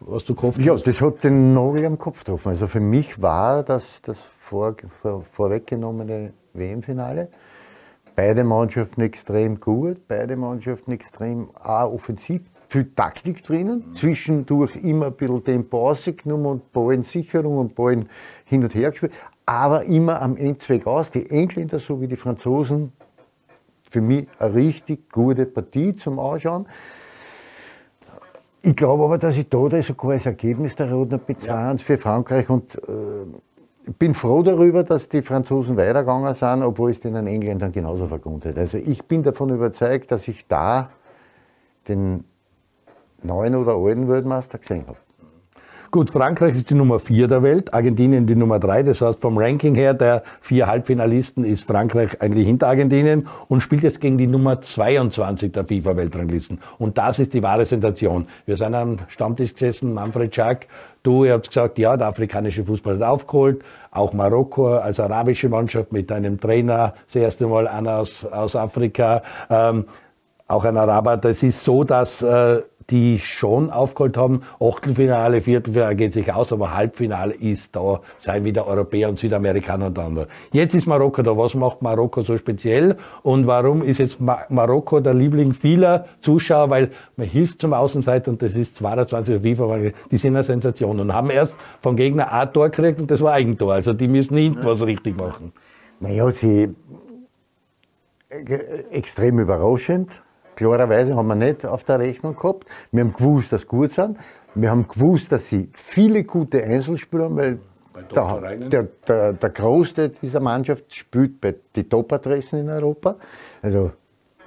was 0.00 0.24
du 0.24 0.34
gehofft 0.34 0.60
ja, 0.60 0.74
hast? 0.74 0.86
Ja, 0.86 0.92
das 0.92 1.00
hat 1.00 1.24
den 1.24 1.54
Nagel 1.54 1.84
am 1.86 1.98
Kopf 1.98 2.20
getroffen. 2.20 2.50
Also 2.50 2.66
für 2.66 2.80
mich 2.80 3.20
war 3.20 3.62
das 3.62 4.00
das 4.02 4.16
vor, 4.48 4.76
vor, 5.02 5.24
vorweggenommene 5.32 6.32
WM-Finale. 6.58 7.28
Beide 8.16 8.42
Mannschaften 8.42 9.02
extrem 9.02 9.60
gut, 9.60 10.08
beide 10.08 10.36
Mannschaften 10.36 10.92
extrem 10.92 11.50
auch 11.56 11.92
offensiv, 11.92 12.42
viel 12.68 12.92
Taktik 12.94 13.42
drinnen, 13.44 13.94
zwischendurch 13.94 14.76
immer 14.76 15.06
ein 15.06 15.12
bisschen 15.14 15.44
Tempo 15.44 15.88
rausgenommen 15.88 16.46
und 16.46 16.72
Ballensicherung 16.72 17.58
und 17.58 17.74
Ballen 17.74 18.08
hin 18.44 18.62
und 18.62 18.74
her 18.74 18.90
gespielt, 18.90 19.12
aber 19.46 19.84
immer 19.84 20.20
am 20.20 20.36
Endzweck 20.36 20.86
aus. 20.86 21.10
Die 21.10 21.30
Engländer 21.30 21.78
sowie 21.78 22.08
die 22.08 22.16
Franzosen, 22.16 22.92
für 23.90 24.00
mich 24.00 24.26
eine 24.38 24.54
richtig 24.54 25.10
gute 25.10 25.46
Partie 25.46 25.94
zum 25.94 26.18
Anschauen. 26.18 26.66
Ich 28.60 28.76
glaube 28.76 29.04
aber, 29.04 29.18
dass 29.18 29.36
ich 29.36 29.48
da 29.48 29.82
sogar 29.82 30.10
als 30.10 30.26
Ergebnis 30.26 30.76
der 30.76 30.92
Roten 30.92 31.20
mit 31.26 31.40
2 31.40 31.78
für 31.78 31.96
Frankreich 31.96 32.50
und 32.50 32.74
äh, 32.74 32.78
bin 33.98 34.14
froh 34.14 34.42
darüber, 34.42 34.84
dass 34.84 35.08
die 35.08 35.22
Franzosen 35.22 35.76
weitergegangen 35.76 36.34
sind, 36.34 36.62
obwohl 36.62 36.90
es 36.90 37.00
den 37.00 37.14
Engländern 37.26 37.72
genauso 37.72 38.06
verguntet. 38.06 38.58
Also 38.58 38.76
ich 38.76 39.04
bin 39.04 39.22
davon 39.22 39.50
überzeugt, 39.50 40.10
dass 40.10 40.28
ich 40.28 40.46
da 40.46 40.90
den 41.86 42.24
neuen 43.22 43.54
oder 43.54 43.74
alten 43.74 44.08
Weltmeister 44.08 44.58
gesehen 44.58 44.84
habe. 44.86 44.98
Gut, 45.90 46.10
Frankreich 46.10 46.54
ist 46.54 46.68
die 46.68 46.74
Nummer 46.74 46.98
vier 46.98 47.28
der 47.28 47.42
Welt, 47.42 47.72
Argentinien 47.72 48.26
die 48.26 48.36
Nummer 48.36 48.58
drei. 48.58 48.82
Das 48.82 49.00
heißt, 49.00 49.20
vom 49.20 49.38
Ranking 49.38 49.74
her 49.74 49.94
der 49.94 50.22
vier 50.42 50.66
Halbfinalisten 50.66 51.46
ist 51.46 51.64
Frankreich 51.64 52.20
eigentlich 52.20 52.46
hinter 52.46 52.68
Argentinien 52.68 53.26
und 53.48 53.62
spielt 53.62 53.84
jetzt 53.84 53.98
gegen 53.98 54.18
die 54.18 54.26
Nummer 54.26 54.60
22 54.60 55.50
der 55.50 55.64
FIFA-Weltranglisten. 55.64 56.58
Und 56.78 56.98
das 56.98 57.20
ist 57.20 57.32
die 57.32 57.42
wahre 57.42 57.64
Sensation. 57.64 58.26
Wir 58.44 58.58
sind 58.58 58.74
am 58.74 58.98
Stammtisch 59.08 59.54
gesessen, 59.54 59.94
Manfred 59.94 60.34
Schack, 60.34 60.66
du, 61.02 61.24
ihr 61.24 61.32
habt 61.32 61.48
gesagt, 61.48 61.78
ja, 61.78 61.96
der 61.96 62.08
afrikanische 62.08 62.64
Fußball 62.64 62.96
hat 62.96 63.02
aufgeholt. 63.02 63.62
Auch 63.90 64.12
Marokko 64.12 64.74
als 64.76 65.00
arabische 65.00 65.48
Mannschaft 65.48 65.90
mit 65.90 66.12
einem 66.12 66.38
Trainer, 66.38 66.92
das 67.06 67.16
erste 67.16 67.46
Mal 67.46 67.66
einer 67.66 68.00
aus, 68.00 68.26
aus 68.26 68.56
Afrika, 68.56 69.22
ähm, 69.48 69.86
auch 70.48 70.66
ein 70.66 70.76
Araber. 70.76 71.16
Das 71.16 71.42
ist 71.42 71.64
so, 71.64 71.82
dass 71.82 72.20
äh, 72.20 72.60
die 72.90 73.18
schon 73.18 73.70
aufgeholt 73.70 74.16
haben. 74.16 74.40
Achtelfinale, 74.60 75.40
Viertelfinale 75.40 75.94
geht 75.94 76.14
sich 76.14 76.32
aus, 76.32 76.52
aber 76.52 76.74
Halbfinale 76.74 77.34
ist 77.34 77.76
da, 77.76 78.00
seien 78.16 78.44
wieder 78.44 78.66
Europäer 78.66 79.08
und 79.08 79.18
Südamerikaner 79.18 79.86
untereinander. 79.86 80.26
Jetzt 80.52 80.74
ist 80.74 80.86
Marokko 80.86 81.22
da. 81.22 81.36
Was 81.36 81.54
macht 81.54 81.82
Marokko 81.82 82.22
so 82.22 82.36
speziell? 82.36 82.96
Und 83.22 83.46
warum 83.46 83.82
ist 83.82 83.98
jetzt 83.98 84.18
Marokko 84.20 85.00
der 85.00 85.14
Liebling 85.14 85.52
vieler 85.52 86.06
Zuschauer? 86.20 86.70
Weil 86.70 86.90
man 87.16 87.26
hilft 87.26 87.60
zum 87.60 87.74
Außenseiter 87.74 88.30
und 88.30 88.40
das 88.40 88.56
ist 88.56 88.76
22 88.76 89.42
FIFA, 89.42 89.92
die 90.10 90.16
sind 90.16 90.34
eine 90.34 90.44
Sensation 90.44 90.98
und 91.00 91.12
haben 91.12 91.30
erst 91.30 91.56
vom 91.80 91.96
Gegner 91.96 92.32
ein 92.32 92.52
Tor 92.52 92.70
gekriegt 92.70 93.00
und 93.00 93.10
das 93.10 93.20
war 93.20 93.32
Eigentor. 93.32 93.74
Also 93.74 93.92
die 93.92 94.08
müssen 94.08 94.34
nicht 94.34 94.64
was 94.64 94.84
richtig 94.84 95.18
machen. 95.18 95.52
Naja, 96.00 96.30
sie 96.32 96.74
äh, 98.28 98.42
extrem 98.90 99.38
überraschend. 99.40 100.10
Klarerweise 100.58 101.14
haben 101.14 101.28
wir 101.28 101.36
nicht 101.36 101.64
auf 101.64 101.84
der 101.84 102.00
Rechnung 102.00 102.34
gehabt. 102.34 102.66
Wir 102.90 103.04
haben 103.04 103.12
gewusst, 103.12 103.52
dass 103.52 103.60
sie 103.60 103.68
gut 103.68 103.92
sind. 103.92 104.18
Wir 104.56 104.70
haben 104.72 104.88
gewusst, 104.88 105.30
dass 105.30 105.46
sie 105.46 105.70
viele 105.72 106.24
gute 106.24 106.64
Einzelspieler 106.64 107.26
haben, 107.26 107.36
weil 107.36 107.58
der, 108.12 108.58
der, 108.58 108.82
der, 109.06 109.32
der 109.34 109.50
Großteil 109.50 110.08
dieser 110.20 110.40
Mannschaft 110.40 110.92
spielt 110.92 111.40
bei 111.40 111.54
den 111.76 111.88
Top-Adressen 111.88 112.58
in 112.58 112.70
Europa. 112.70 113.14
Also 113.62 113.92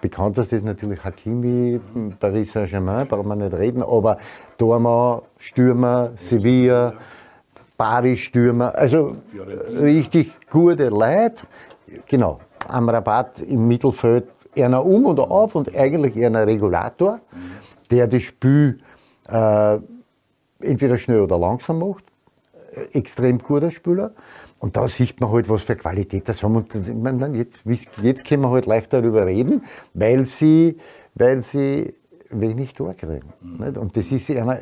bekanntest 0.02 0.52
ist 0.52 0.66
natürlich 0.66 1.02
Hakimi, 1.02 1.80
Paris 2.20 2.52
Saint-Germain, 2.52 3.08
brauchen 3.08 3.30
wir 3.30 3.36
nicht 3.38 3.54
reden, 3.54 3.82
aber 3.82 4.18
Dormau, 4.58 5.24
Stürmer, 5.38 6.12
Sevilla, 6.18 6.94
Bari-Stürmer, 7.78 8.76
also 8.76 9.16
richtig 9.70 10.34
gute 10.50 10.90
Leute. 10.90 11.44
Genau, 12.06 12.42
am 12.68 12.90
Rabatt 12.90 13.40
im 13.40 13.66
Mittelfeld 13.66 14.26
einer 14.56 14.86
um 14.86 15.06
und 15.06 15.20
auf 15.20 15.56
und 15.56 15.76
eigentlich 15.76 16.16
eher 16.16 16.30
ein 16.30 16.36
Regulator, 16.36 17.20
der 17.90 18.08
das 18.08 18.24
Spiel 18.24 18.80
äh, 19.30 19.78
entweder 20.60 20.98
schnell 20.98 21.22
oder 21.22 21.38
langsam 21.38 21.80
macht. 21.80 22.04
Äh, 22.74 22.98
extrem 22.98 23.40
guter 23.40 23.72
Spieler. 23.72 24.12
Und 24.60 24.78
da 24.78 24.88
sieht 24.88 25.20
man 25.20 25.32
halt, 25.32 25.50
was 25.50 25.64
für 25.64 25.76
Qualität 25.76 26.28
das 26.30 26.44
haben. 26.44 26.56
Und 26.56 27.36
jetzt, 27.36 27.60
jetzt 28.02 28.26
können 28.26 28.44
wir 28.44 28.52
halt 28.52 28.66
leicht 28.66 28.94
darüber 28.94 29.26
reden, 29.26 29.64
weil 29.94 30.26
sie, 30.26 30.78
weil 31.16 31.42
sie 31.42 31.96
wenig 32.32 32.74
Tor 32.74 32.94
kriegen. 32.94 33.34
Mhm. 33.42 33.78
Und 33.78 33.96
das 33.98 34.12
ist 34.12 34.30
einer, 34.32 34.60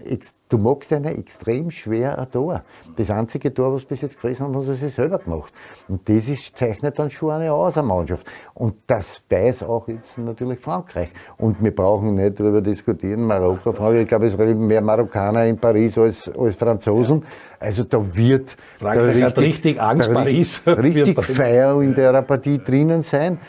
du 0.50 0.58
magst 0.58 0.92
einer 0.94 1.12
extrem 1.12 1.72
schwer 1.72 2.18
ein 2.18 2.32
Tor. 2.32 2.64
Das 2.96 3.10
einzige 3.10 3.54
Tor, 3.54 3.74
was 3.74 3.86
bis 3.86 4.02
jetzt 4.02 4.16
gefressen 4.16 4.46
haben, 4.46 4.56
haben 4.56 4.66
sie 4.66 4.76
sich 4.76 4.94
selber 4.94 5.20
gemacht. 5.20 5.54
Und 5.88 6.08
das 6.08 6.28
ist, 6.28 6.58
zeichnet 6.58 6.98
dann 6.98 7.10
schon 7.10 7.32
eine 7.32 7.52
aus, 7.52 7.78
eine 7.78 7.88
Mannschaft. 7.88 8.26
Und 8.54 8.76
das 8.88 9.22
weiß 9.30 9.64
auch 9.64 9.88
jetzt 9.88 10.18
natürlich 10.18 10.60
Frankreich. 10.60 11.10
Und 11.38 11.64
wir 11.64 11.74
brauchen 11.74 12.16
nicht 12.16 12.40
darüber 12.40 12.62
diskutieren, 12.62 13.24
Marokko, 13.24 13.72
Frankreich, 13.72 14.02
ich 14.04 14.08
glaube, 14.08 14.28
es 14.28 14.38
leben 14.38 14.68
mehr 14.68 14.82
Marokkaner 14.82 15.46
in 15.46 15.58
Paris 15.58 15.98
als, 15.98 16.30
als 16.38 16.56
Franzosen. 16.56 17.20
Ja. 17.20 17.28
Also 17.60 17.84
da 17.84 18.00
wird 18.16 18.56
Frankreich 18.78 18.98
da 18.98 19.06
richtig, 19.06 19.24
hat 19.24 19.38
richtig 19.38 19.82
Angst, 19.82 20.14
Paris. 20.14 20.62
Richtig 20.66 21.24
Feier 21.24 21.82
in 21.82 21.94
der 21.94 22.22
Partie 22.22 22.58
drinnen 22.58 23.04
sein. 23.04 23.40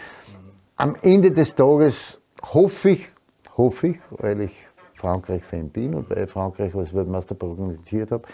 Am 0.76 0.96
Ende 1.02 1.30
des 1.30 1.54
Tages 1.54 2.18
hoffe 2.42 2.90
ich, 2.90 3.06
hoffe 3.60 3.88
ich, 3.88 3.98
weil 4.10 4.40
ich 4.40 4.52
Frankreich-Fan 4.96 5.68
bin 5.68 5.94
und 5.94 6.08
bei 6.08 6.26
Frankreich 6.26 6.74
als 6.74 6.94
Weltmeister 6.94 7.34
prognostiziert 7.34 8.10
habe, 8.10 8.24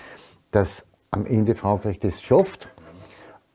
dass 0.52 0.84
am 1.10 1.26
Ende 1.26 1.54
Frankreich 1.54 1.98
das 1.98 2.20
schafft. 2.22 2.68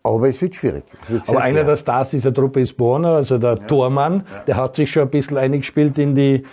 Aber 0.04 0.28
es 0.28 0.42
wird 0.42 0.56
schwierig. 0.56 0.84
Es 1.04 1.10
wird 1.10 1.30
Aber 1.30 1.42
einer 1.42 1.64
der 1.64 1.78
Stars 1.78 2.10
dieser 2.10 2.34
Truppe 2.34 2.62
ist 2.62 2.76
Borner, 2.76 3.16
also 3.16 3.38
der 3.38 3.52
ja. 3.52 3.68
Tormann. 3.68 4.24
Der 4.48 4.56
hat 4.56 4.76
sich 4.76 4.92
schon 4.92 5.04
ein 5.04 5.10
bisschen 5.10 5.38
eingespielt 5.38 5.98
in 5.98 6.16
die 6.16 6.44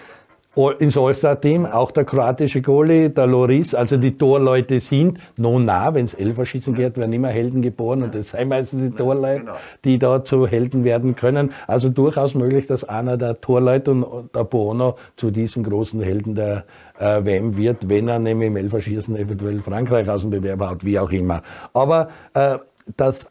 ins 0.80 0.96
All-Star-Team, 0.96 1.66
auch 1.66 1.92
der 1.92 2.04
kroatische 2.04 2.61
Goalie, 2.62 3.11
der 3.11 3.28
Loris, 3.28 3.74
also 3.74 3.96
die 3.96 4.18
Torleute 4.18 4.80
sind 4.80 5.18
noch 5.37 5.58
nah, 5.61 5.94
wenn 5.94 6.06
es 6.06 6.14
Elferschießen 6.14 6.74
geht, 6.74 6.96
werden 6.96 7.12
immer 7.12 7.28
Helden 7.28 7.62
geboren 7.62 8.02
und 8.02 8.14
das 8.14 8.30
sind 8.30 8.48
meistens 8.48 8.82
die 8.82 8.90
Torleute, 8.90 9.40
genau. 9.40 9.52
die 9.84 9.98
da 9.98 10.24
zu 10.24 10.48
Helden 10.48 10.82
werden 10.82 11.14
können. 11.14 11.52
Also 11.68 11.90
durchaus 11.90 12.34
möglich, 12.34 12.66
dass 12.66 12.82
einer 12.82 13.16
der 13.16 13.40
Torleute 13.40 13.92
und 13.92 14.34
der 14.34 14.44
Bono 14.44 14.96
zu 15.16 15.30
diesem 15.30 15.62
großen 15.62 16.00
Helden 16.02 16.34
der 16.34 16.64
äh, 16.98 17.24
WM 17.24 17.56
wird, 17.56 17.88
wenn 17.88 18.08
er 18.08 18.18
nämlich 18.18 18.48
im 18.48 18.56
Elferschießen 18.56 19.14
eventuell 19.16 19.61
Frankreich 19.62 20.08
aus 20.08 20.22
dem 20.22 20.30
Bewerb 20.30 20.61
hat, 20.61 20.84
wie 20.84 20.98
auch 20.98 21.11
immer. 21.12 21.42
Aber 21.72 22.08
äh, 22.34 22.58
das, 22.96 23.29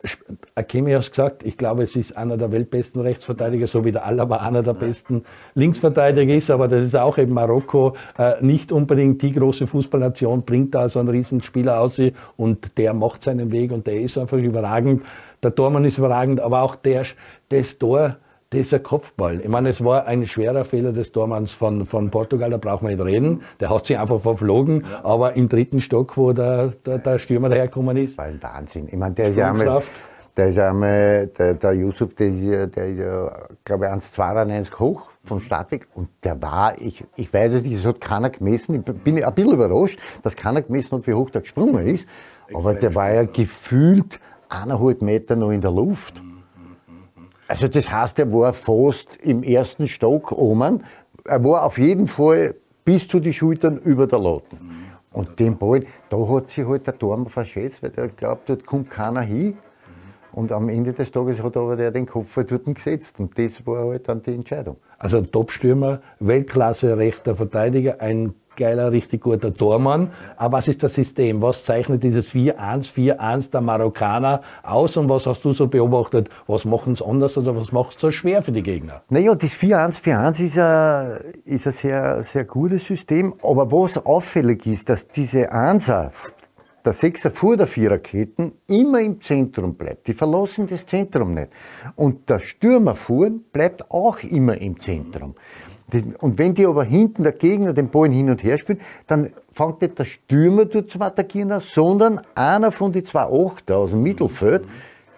Akemi 0.55 0.91
hat 0.91 1.01
es 1.01 1.09
gesagt, 1.09 1.43
ich 1.43 1.57
glaube, 1.57 1.83
es 1.83 1.95
ist 1.95 2.15
einer 2.15 2.37
der 2.37 2.51
weltbesten 2.51 3.01
Rechtsverteidiger, 3.01 3.67
so 3.67 3.83
wie 3.85 3.91
der 3.91 4.05
Alaba 4.05 4.37
einer 4.37 4.63
der 4.63 4.73
besten 4.73 5.23
Linksverteidiger 5.55 6.33
ist, 6.33 6.49
aber 6.49 6.67
das 6.67 6.85
ist 6.85 6.95
auch 6.95 7.17
eben 7.17 7.33
Marokko 7.33 7.95
äh, 8.17 8.33
nicht 8.41 8.71
unbedingt 8.71 9.21
die 9.21 9.31
große 9.31 9.67
Fußballnation, 9.67 10.43
bringt 10.43 10.75
da 10.75 10.89
so 10.89 10.99
einen 10.99 11.09
Riesenspieler 11.09 11.79
aus 11.79 11.99
und 12.35 12.77
der 12.77 12.93
macht 12.93 13.23
seinen 13.23 13.51
Weg 13.51 13.71
und 13.71 13.87
der 13.87 14.01
ist 14.01 14.17
einfach 14.17 14.37
überragend. 14.37 15.03
Der 15.41 15.53
Tormann 15.53 15.85
ist 15.85 15.97
überragend, 15.97 16.39
aber 16.39 16.61
auch 16.61 16.75
der, 16.75 17.03
das 17.49 17.77
Tor, 17.77 18.17
dieser 18.53 18.79
Kopfball. 18.79 19.41
Ich 19.41 19.47
meine, 19.49 19.69
es 19.69 19.83
war 19.83 20.05
ein 20.05 20.25
schwerer 20.25 20.65
Fehler 20.65 20.93
des 20.93 21.11
Tormanns 21.11 21.51
von, 21.51 21.85
von 21.85 22.09
Portugal, 22.09 22.49
da 22.49 22.57
braucht 22.57 22.81
man 22.81 22.93
nicht 22.93 23.03
reden. 23.03 23.41
Der 23.59 23.69
hat 23.69 23.85
sich 23.85 23.97
einfach 23.97 24.21
verflogen, 24.21 24.85
ja. 24.89 25.03
aber 25.03 25.35
im 25.35 25.49
dritten 25.49 25.81
Stock, 25.81 26.15
wo 26.17 26.33
der, 26.33 26.69
der, 26.85 26.99
der 26.99 27.19
Stürmer 27.19 27.49
dahergekommen 27.49 27.97
ist. 27.97 28.17
War 28.17 28.25
ein 28.25 28.41
Wahnsinn. 28.41 28.87
Ich 28.87 28.97
meine, 28.97 29.15
der 29.15 29.29
ist 29.29 29.35
ja 29.35 29.49
einmal, 29.49 29.83
der 30.37 30.47
ist 30.47 30.59
einmal, 30.59 31.27
der, 31.27 31.55
der 31.55 31.73
Yusuf, 31.73 32.13
der 32.15 32.27
ist 32.27 32.41
ja, 32.41 32.65
der 32.67 32.87
ist 32.87 32.99
ja, 32.99 33.47
glaube 33.65 33.85
ich, 33.85 33.91
1,92 33.91 34.79
hoch 34.79 35.09
vom 35.25 35.41
Startweg 35.41 35.87
und 35.93 36.07
der 36.23 36.41
war, 36.41 36.79
ich, 36.79 37.03
ich 37.17 37.33
weiß 37.33 37.55
es 37.55 37.63
nicht, 37.63 37.79
es 37.79 37.85
hat 37.85 37.99
keiner 37.99 38.29
gemessen, 38.29 38.75
ich 38.75 38.81
bin 38.81 39.21
ein 39.21 39.33
bisschen 39.33 39.51
überrascht, 39.51 39.99
dass 40.23 40.37
keiner 40.37 40.61
gemessen 40.61 40.97
hat, 40.97 41.07
wie 41.07 41.13
hoch 41.13 41.29
der 41.31 41.41
gesprungen 41.41 41.85
ist, 41.85 42.07
aber 42.53 42.75
der 42.75 42.95
war 42.95 43.11
ja 43.11 43.23
gefühlt 43.23 44.21
eineinhalb 44.47 45.01
Meter 45.01 45.35
noch 45.35 45.51
in 45.51 45.59
der 45.59 45.71
Luft. 45.71 46.21
Also 47.47 47.67
das 47.67 47.89
heißt, 47.89 48.19
er 48.19 48.31
war 48.31 48.53
fast 48.53 49.15
im 49.17 49.43
ersten 49.43 49.87
Stock 49.87 50.31
oben. 50.31 50.83
Er 51.23 51.43
war 51.43 51.65
auf 51.65 51.77
jeden 51.77 52.07
Fall 52.07 52.55
bis 52.83 53.07
zu 53.07 53.19
den 53.19 53.33
Schultern 53.33 53.77
über 53.79 54.07
der 54.07 54.19
Latte. 54.19 54.57
Und 55.11 55.39
den 55.39 55.57
Ball, 55.57 55.83
da 56.09 56.17
hat 56.27 56.49
sich 56.49 56.65
halt 56.67 56.85
der 56.85 56.97
Turm 56.97 57.27
verschätzt, 57.27 57.81
weil 57.81 57.91
er 57.95 58.07
glaubt, 58.09 58.49
dort 58.49 58.65
kommt 58.65 58.89
keiner 58.89 59.21
hin. 59.21 59.57
Und 60.31 60.51
am 60.51 60.69
Ende 60.69 60.93
des 60.93 61.11
Tages 61.11 61.41
hat 61.41 61.57
aber 61.57 61.75
der 61.75 61.89
den 61.89 62.05
Kopf 62.05 62.35
halt 62.35 62.51
dort 62.51 62.65
gesetzt. 62.65 63.19
Und 63.19 63.37
das 63.39 63.65
war 63.65 63.87
halt 63.87 64.07
dann 64.07 64.21
die 64.21 64.35
Entscheidung. 64.35 64.77
Also 64.99 65.17
ein 65.17 65.31
Top-Stürmer, 65.31 66.01
Weltklasse 66.19 66.97
rechter 66.97 67.35
Verteidiger, 67.35 67.99
ein 68.01 68.35
geiler, 68.57 68.91
richtig 68.91 69.21
guter 69.21 69.53
Tormann. 69.53 70.11
Aber 70.35 70.57
was 70.57 70.67
ist 70.67 70.83
das 70.83 70.95
System? 70.95 71.41
Was 71.41 71.63
zeichnet 71.63 72.03
dieses 72.03 72.27
4-1, 72.33 72.91
4-1 72.91 73.51
der 73.51 73.61
Marokkaner 73.61 74.41
aus 74.63 74.97
und 74.97 75.07
was 75.07 75.25
hast 75.25 75.45
du 75.45 75.53
so 75.53 75.67
beobachtet? 75.67 76.29
Was 76.47 76.65
machen 76.65 76.95
sie 76.95 77.05
anders 77.05 77.37
oder 77.37 77.55
was 77.55 77.71
macht 77.71 77.95
es 77.95 78.01
so 78.01 78.11
schwer 78.11 78.41
für 78.41 78.51
die 78.51 78.63
Gegner? 78.63 79.03
Naja, 79.09 79.33
das 79.35 79.51
4-1, 79.51 80.01
4-1 80.03 80.43
ist 80.43 80.57
ein, 80.57 81.33
ist 81.45 81.67
ein 81.67 81.71
sehr, 81.71 82.23
sehr 82.23 82.43
gutes 82.43 82.85
System. 82.85 83.33
Aber 83.41 83.71
was 83.71 83.97
auffällig 84.05 84.65
ist, 84.65 84.89
dass 84.89 85.07
diese 85.07 85.51
Einser, 85.51 86.11
der 86.83 86.93
Sechser 86.93 87.31
vor 87.31 87.57
der 87.57 87.67
Viererketten 87.67 88.53
immer 88.67 89.01
im 89.01 89.21
Zentrum 89.21 89.75
bleibt. 89.75 90.07
Die 90.07 90.13
verlassen 90.13 90.67
das 90.67 90.85
Zentrum 90.85 91.33
nicht. 91.33 91.49
Und 91.95 92.29
der 92.29 92.39
Stürmer 92.39 92.95
vorn 92.95 93.43
bleibt 93.51 93.91
auch 93.91 94.19
immer 94.23 94.57
im 94.57 94.79
Zentrum. 94.79 95.35
Und 96.19 96.37
wenn 96.37 96.53
die 96.53 96.65
aber 96.65 96.83
hinten 96.83 97.23
der 97.23 97.31
Gegner 97.31 97.73
den 97.73 97.89
Ball 97.89 98.09
hin 98.09 98.29
und 98.29 98.43
her 98.43 98.57
spielt, 98.57 98.81
dann 99.07 99.31
fängt 99.53 99.81
nicht 99.81 99.97
der 99.97 100.05
Stürmer 100.05 100.65
dort 100.65 100.89
zum 100.89 101.01
Attackieren 101.01 101.51
an, 101.51 101.61
sondern 101.61 102.21
einer 102.35 102.71
von 102.71 102.91
den 102.91 103.05
zwei 103.05 103.21
Achter 103.21 103.77
aus 103.77 103.91
dem 103.91 104.03
Mittelfeld, 104.03 104.65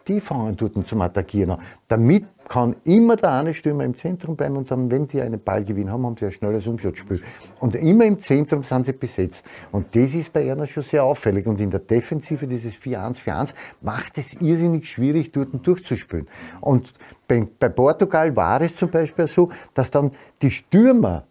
die 0.07 0.21
fangen 0.21 0.55
dort 0.55 0.87
zum 0.87 1.01
Attackieren 1.01 1.51
an. 1.51 1.59
Damit 1.87 2.25
kann 2.49 2.75
immer 2.83 3.15
der 3.15 3.31
eine 3.31 3.53
Stürmer 3.53 3.85
im 3.85 3.95
Zentrum 3.95 4.35
bleiben 4.35 4.57
und 4.57 4.69
dann, 4.71 4.89
wenn 4.89 5.07
die 5.07 5.21
einen 5.21 5.39
Ballgewinn 5.39 5.89
haben, 5.91 6.05
haben 6.05 6.17
sie 6.17 6.25
ein 6.25 6.31
schnelles 6.31 6.65
Umschaltspiel. 6.67 7.21
Und 7.59 7.75
immer 7.75 8.05
im 8.05 8.17
Zentrum 8.19 8.63
sind 8.63 8.87
sie 8.87 8.93
besetzt. 8.93 9.45
Und 9.71 9.95
das 9.95 10.13
ist 10.15 10.33
bei 10.33 10.51
einer 10.51 10.65
schon 10.65 10.83
sehr 10.83 11.03
auffällig. 11.03 11.45
Und 11.45 11.61
in 11.61 11.69
der 11.69 11.79
Defensive 11.79 12.47
dieses 12.47 12.73
4-1-4-1 12.73 13.53
macht 13.81 14.17
es 14.17 14.33
irrsinnig 14.41 14.89
schwierig, 14.89 15.31
dort 15.31 15.49
durchzuspielen. 15.65 16.27
Und 16.59 16.93
bei, 17.27 17.47
bei 17.59 17.69
Portugal 17.69 18.35
war 18.35 18.59
es 18.61 18.75
zum 18.75 18.89
Beispiel 18.89 19.27
so, 19.27 19.49
dass 19.75 19.91
dann 19.91 20.11
die 20.41 20.49
Stürmer 20.49 21.28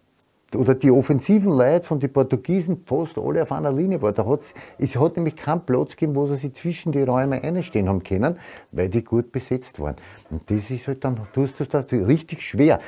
oder 0.55 0.75
die 0.75 0.91
offensiven 0.91 1.51
Leute 1.51 1.85
von 1.85 1.99
den 1.99 2.11
Portugiesen 2.11 2.81
fast 2.85 3.17
alle 3.17 3.43
auf 3.43 3.51
einer 3.51 3.71
Linie 3.71 4.01
waren. 4.01 4.15
Da 4.15 4.25
hat's, 4.25 4.53
es 4.77 4.95
hat 4.95 5.15
nämlich 5.15 5.35
keinen 5.35 5.61
Platz 5.61 5.91
gegeben, 5.91 6.15
wo 6.15 6.27
sie 6.27 6.37
sich 6.37 6.53
zwischen 6.53 6.91
die 6.91 7.03
Räume 7.03 7.43
einstehen 7.43 7.87
haben 7.87 8.03
können, 8.03 8.37
weil 8.71 8.89
die 8.89 9.03
gut 9.03 9.31
besetzt 9.31 9.79
waren. 9.79 9.95
Und 10.29 10.49
das 10.49 10.69
ist 10.71 10.87
halt 10.87 11.03
dann, 11.03 11.19
du 11.33 11.43
hast 11.43 11.59
das 11.59 11.69
da 11.69 11.79
richtig 11.91 12.41
schwer. 12.41 12.79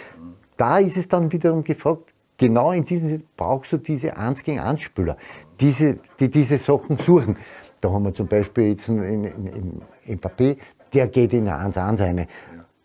Da 0.57 0.77
ist 0.79 0.97
es 0.97 1.07
dann 1.07 1.31
wiederum 1.31 1.63
gefragt, 1.63 2.13
genau 2.37 2.71
in 2.71 2.83
diesem 2.83 3.23
brauchst 3.37 3.71
du 3.71 3.77
diese 3.77 4.17
1 4.17 4.43
gegen 4.43 4.59
1 4.59 4.81
Spieler, 4.81 5.17
diese, 5.59 5.99
die 6.19 6.29
diese 6.29 6.57
Sachen 6.57 6.97
suchen. 7.05 7.37
Da 7.79 7.91
haben 7.91 8.05
wir 8.05 8.13
zum 8.13 8.27
Beispiel 8.27 8.69
jetzt 8.69 8.87
in, 8.89 9.03
in, 9.03 9.81
in 10.05 10.17
Mbappé, 10.17 10.57
der 10.93 11.07
geht 11.07 11.33
in 11.33 11.47
eine 11.47 11.71
1-1 11.71 12.03
eine. 12.03 12.27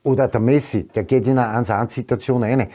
Oder 0.02 0.28
der 0.28 0.40
Messi, 0.40 0.84
der 0.84 1.04
geht 1.04 1.26
in 1.26 1.38
eine 1.38 1.66
1-1-Situation 1.66 2.44
eine. 2.44 2.68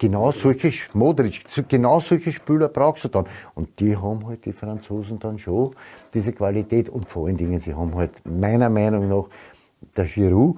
Genau 0.00 0.32
solche, 0.32 0.72
Modric, 0.94 1.42
genau 1.68 2.00
solche 2.00 2.32
Spieler 2.32 2.68
brauchst 2.68 3.04
du 3.04 3.08
dann. 3.08 3.26
Und 3.54 3.78
die 3.78 3.94
haben 3.94 4.26
halt 4.26 4.46
die 4.46 4.52
Franzosen 4.54 5.18
dann 5.18 5.38
schon, 5.38 5.74
diese 6.14 6.32
Qualität. 6.32 6.88
Und 6.88 7.06
vor 7.06 7.26
allen 7.26 7.36
Dingen, 7.36 7.60
sie 7.60 7.74
haben 7.74 7.94
halt 7.94 8.12
meiner 8.24 8.70
Meinung 8.70 9.10
nach, 9.10 9.24
der 9.94 10.06
Giroud, 10.06 10.56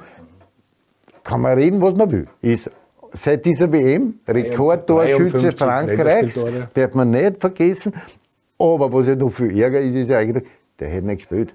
kann 1.24 1.40
man 1.40 1.58
reden, 1.58 1.80
was 1.80 1.96
man 1.96 2.10
will, 2.12 2.28
ist 2.40 2.70
seit 3.12 3.44
dieser 3.44 3.70
WM 3.72 4.20
Rekordtorschütze 4.28 5.50
Frankreichs, 5.50 6.38
darf 6.74 6.94
man 6.94 7.10
nicht 7.10 7.40
vergessen. 7.40 7.94
Aber 8.58 8.92
was 8.92 9.08
ja 9.08 9.16
noch 9.16 9.30
viel 9.30 9.58
ärger 9.60 9.80
ist, 9.80 9.96
ist 9.96 10.08
ja 10.08 10.18
eigentlich, 10.18 10.46
der 10.78 10.88
hätte 10.88 11.06
nicht 11.06 11.18
gespielt. 11.28 11.52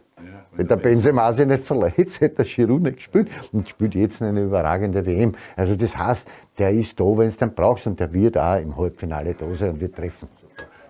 Wenn 0.57 0.67
der 0.67 0.77
Benzema 0.77 1.31
sich 1.31 1.45
nicht 1.45 1.63
verletzt, 1.63 2.19
hätte 2.19 2.43
der 2.43 2.45
Giroud 2.45 2.81
nicht 2.81 2.97
gespielt 2.97 3.29
und 3.51 3.69
spielt 3.69 3.93
jetzt 3.93 4.23
eine 4.23 4.41
überragende 4.41 5.05
WM. 5.05 5.33
Also 5.55 5.75
das 5.75 5.95
heißt, 5.95 6.27
der 6.57 6.71
ist 6.71 6.99
da, 6.99 7.05
wenn 7.05 7.27
es 7.27 7.37
dann 7.37 7.53
brauchst 7.53 7.85
und 7.85 7.99
der 7.99 8.11
wird 8.11 8.37
auch 8.37 8.59
im 8.59 8.75
Halbfinale 8.75 9.35
da 9.35 9.45
sein 9.53 9.71
und 9.71 9.81
wird 9.81 9.95
treffen. 9.95 10.27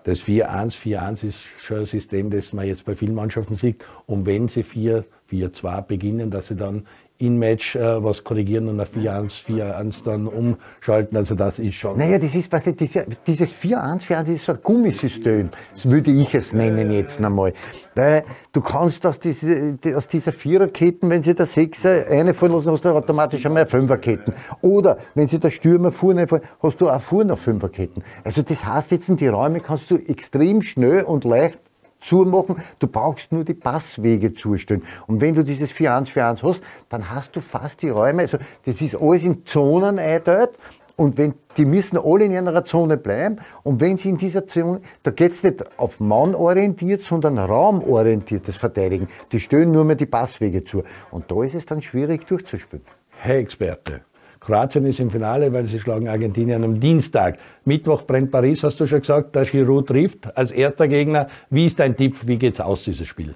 Das 0.04 0.20
4-1, 0.20 0.74
4-1 0.80 1.24
ist 1.26 1.48
schon 1.60 1.80
ein 1.80 1.86
System, 1.86 2.30
das 2.30 2.54
man 2.54 2.66
jetzt 2.66 2.86
bei 2.86 2.96
vielen 2.96 3.14
Mannschaften 3.14 3.56
sieht. 3.56 3.84
Und 4.06 4.24
wenn 4.24 4.48
sie 4.48 4.62
4-4-2 4.62 5.82
beginnen, 5.82 6.30
dass 6.30 6.46
sie 6.46 6.56
dann 6.56 6.86
in-Match 7.18 7.76
äh, 7.76 8.02
was 8.02 8.22
korrigieren 8.22 8.68
und 8.68 8.80
auf 8.80 8.94
4-1, 8.94 9.44
4-1 9.44 10.04
dann 10.04 10.26
umschalten. 10.26 11.16
Also 11.16 11.34
das 11.34 11.58
ist 11.58 11.74
schon. 11.74 11.98
Naja, 11.98 12.18
das 12.18 12.34
ist, 12.34 12.52
ich, 12.52 12.76
diese, 12.76 13.06
dieses 13.26 13.52
4-1, 13.52 14.02
4-1 14.02 14.34
ist 14.34 14.44
so 14.44 14.52
ein 14.52 14.58
Gummisystem, 14.62 15.50
das 15.72 15.90
würde 15.90 16.10
ich 16.10 16.34
es 16.34 16.52
nennen 16.52 16.90
jetzt 16.90 17.20
einmal. 17.20 17.52
Weil 17.94 18.24
du 18.52 18.60
kannst 18.60 19.04
aus, 19.04 19.18
diese, 19.18 19.76
aus 19.94 20.06
dieser 20.06 20.32
Viererketten, 20.32 21.10
wenn 21.10 21.22
sie 21.22 21.34
der 21.34 21.46
Sechser 21.46 22.06
eine 22.08 22.34
fallen 22.34 22.52
lassen, 22.52 22.70
hast 22.70 22.84
du 22.84 22.90
automatisch 22.90 23.44
einmal 23.44 23.66
Fünferketten. 23.66 24.32
Oder 24.60 24.98
wenn 25.14 25.26
sie 25.26 25.40
der 25.40 25.50
Stürmer 25.50 25.90
vorne 25.90 26.28
fallen, 26.28 26.42
hast 26.62 26.80
du 26.80 26.88
auch 26.88 27.00
vorne 27.00 27.36
Fünferketten. 27.36 28.04
Also 28.22 28.42
das 28.42 28.64
heißt 28.64 28.92
jetzt, 28.92 29.08
die 29.08 29.26
Räume 29.26 29.60
kannst 29.60 29.90
du 29.90 29.96
extrem 29.96 30.62
schnell 30.62 31.02
und 31.02 31.24
leicht 31.24 31.58
zumachen. 32.00 32.56
Du 32.78 32.86
brauchst 32.86 33.32
nur 33.32 33.44
die 33.44 33.54
Passwege 33.54 34.34
zustellen. 34.34 34.82
Und 35.06 35.20
wenn 35.20 35.34
du 35.34 35.44
dieses 35.44 35.70
4-1-4-1 35.70 36.42
hast, 36.42 36.62
dann 36.88 37.10
hast 37.10 37.34
du 37.36 37.40
fast 37.40 37.82
die 37.82 37.90
Räume, 37.90 38.22
also 38.22 38.38
das 38.64 38.80
ist 38.80 38.96
alles 38.96 39.24
in 39.24 39.44
Zonen 39.44 39.98
einteilt. 39.98 40.50
Und 40.96 41.16
wenn, 41.16 41.34
die 41.56 41.64
müssen 41.64 41.96
alle 41.96 42.24
in 42.24 42.32
ihrer 42.32 42.64
Zone 42.64 42.96
bleiben. 42.96 43.36
Und 43.62 43.80
wenn 43.80 43.96
sie 43.96 44.08
in 44.08 44.18
dieser 44.18 44.48
Zone, 44.48 44.80
da 45.04 45.12
geht 45.12 45.30
es 45.30 45.44
nicht 45.44 45.64
auf 45.78 46.00
Mann 46.00 46.34
orientiert, 46.34 47.02
sondern 47.02 47.38
raumorientiertes 47.38 48.56
Verteidigen. 48.56 49.06
Die 49.30 49.38
stellen 49.38 49.70
nur 49.70 49.84
mehr 49.84 49.94
die 49.94 50.06
Passwege 50.06 50.64
zu. 50.64 50.82
Und 51.12 51.30
da 51.30 51.44
ist 51.44 51.54
es 51.54 51.66
dann 51.66 51.82
schwierig 51.82 52.26
durchzuspielen. 52.26 52.84
Herr 53.10 53.36
Experte, 53.36 54.00
Kroatien 54.40 54.86
ist 54.86 55.00
im 55.00 55.10
Finale, 55.10 55.52
weil 55.52 55.66
sie 55.66 55.80
schlagen 55.80 56.08
Argentinien 56.08 56.64
am 56.64 56.80
Dienstag. 56.80 57.38
Mittwoch 57.64 58.02
brennt 58.02 58.30
Paris, 58.30 58.62
hast 58.62 58.78
du 58.80 58.86
schon 58.86 59.00
gesagt, 59.00 59.34
der 59.34 59.44
Giroud 59.44 59.88
trifft 59.88 60.36
als 60.36 60.52
erster 60.52 60.88
Gegner. 60.88 61.28
Wie 61.50 61.66
ist 61.66 61.78
dein 61.80 61.96
Tipp? 61.96 62.16
Wie 62.26 62.38
geht's 62.38 62.60
aus, 62.60 62.82
dieses 62.84 63.08
Spiel? 63.08 63.34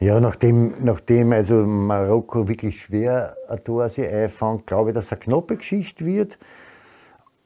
Ja, 0.00 0.18
nachdem, 0.18 0.82
nachdem 0.82 1.32
also 1.32 1.54
Marokko 1.56 2.48
wirklich 2.48 2.82
schwer 2.82 3.36
ein 3.48 3.62
Tor 3.62 3.88
sich 3.90 4.08
einfängt, 4.08 4.66
glaube 4.66 4.90
ich, 4.90 4.94
dass 4.94 5.06
es 5.06 5.12
eine 5.12 5.20
knappe 5.20 5.56
Geschichte 5.56 6.06
wird. 6.06 6.38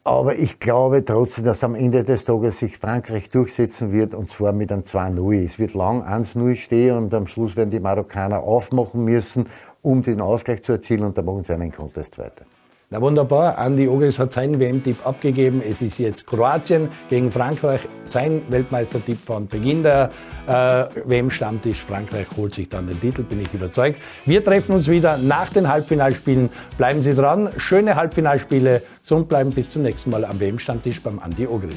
Aber 0.04 0.36
ich 0.36 0.60
glaube 0.60 1.04
trotzdem, 1.04 1.44
dass 1.44 1.64
am 1.64 1.74
Ende 1.74 2.04
des 2.04 2.24
Tages 2.24 2.58
sich 2.58 2.78
Frankreich 2.78 3.30
durchsetzen 3.30 3.90
wird 3.90 4.14
und 4.14 4.30
zwar 4.30 4.52
mit 4.52 4.70
einem 4.70 4.82
2-0. 4.82 5.44
Es 5.44 5.58
wird 5.58 5.74
lang 5.74 6.02
1-0 6.02 6.54
stehen 6.56 6.96
und 6.96 7.14
am 7.14 7.26
Schluss 7.26 7.56
werden 7.56 7.70
die 7.70 7.80
Marokkaner 7.80 8.42
aufmachen 8.42 9.02
müssen, 9.02 9.48
um 9.82 10.02
den 10.02 10.20
Ausgleich 10.20 10.62
zu 10.62 10.72
erzielen 10.72 11.04
und 11.04 11.18
dann 11.18 11.24
machen 11.24 11.42
sie 11.42 11.54
einen 11.54 11.72
Contest 11.72 12.18
weiter. 12.18 12.44
Na 12.90 13.00
wunderbar, 13.00 13.56
Andi 13.58 13.88
Ogris 13.88 14.18
hat 14.18 14.34
seinen 14.34 14.60
WM-Tipp 14.60 15.06
abgegeben. 15.06 15.62
Es 15.62 15.80
ist 15.80 15.98
jetzt 15.98 16.26
Kroatien 16.26 16.90
gegen 17.08 17.32
Frankreich, 17.32 17.80
sein 18.04 18.42
Weltmeistertipp 18.50 19.18
von 19.24 19.48
Beginn 19.48 19.82
der 19.82 20.10
äh, 20.46 20.84
WM-Stammtisch. 21.06 21.82
Frankreich 21.82 22.26
holt 22.36 22.54
sich 22.54 22.68
dann 22.68 22.86
den 22.86 23.00
Titel, 23.00 23.22
bin 23.22 23.40
ich 23.40 23.52
überzeugt. 23.54 24.00
Wir 24.26 24.44
treffen 24.44 24.74
uns 24.74 24.86
wieder 24.86 25.16
nach 25.16 25.48
den 25.48 25.68
Halbfinalspielen. 25.68 26.50
Bleiben 26.76 27.02
Sie 27.02 27.14
dran, 27.14 27.48
schöne 27.56 27.96
Halbfinalspiele. 27.96 28.82
Gesund 29.02 29.28
bleiben, 29.28 29.50
bis 29.50 29.70
zum 29.70 29.82
nächsten 29.82 30.10
Mal 30.10 30.24
am 30.24 30.38
WM-Stammtisch 30.38 31.02
beim 31.02 31.18
Andi 31.18 31.46
Ogris. 31.46 31.76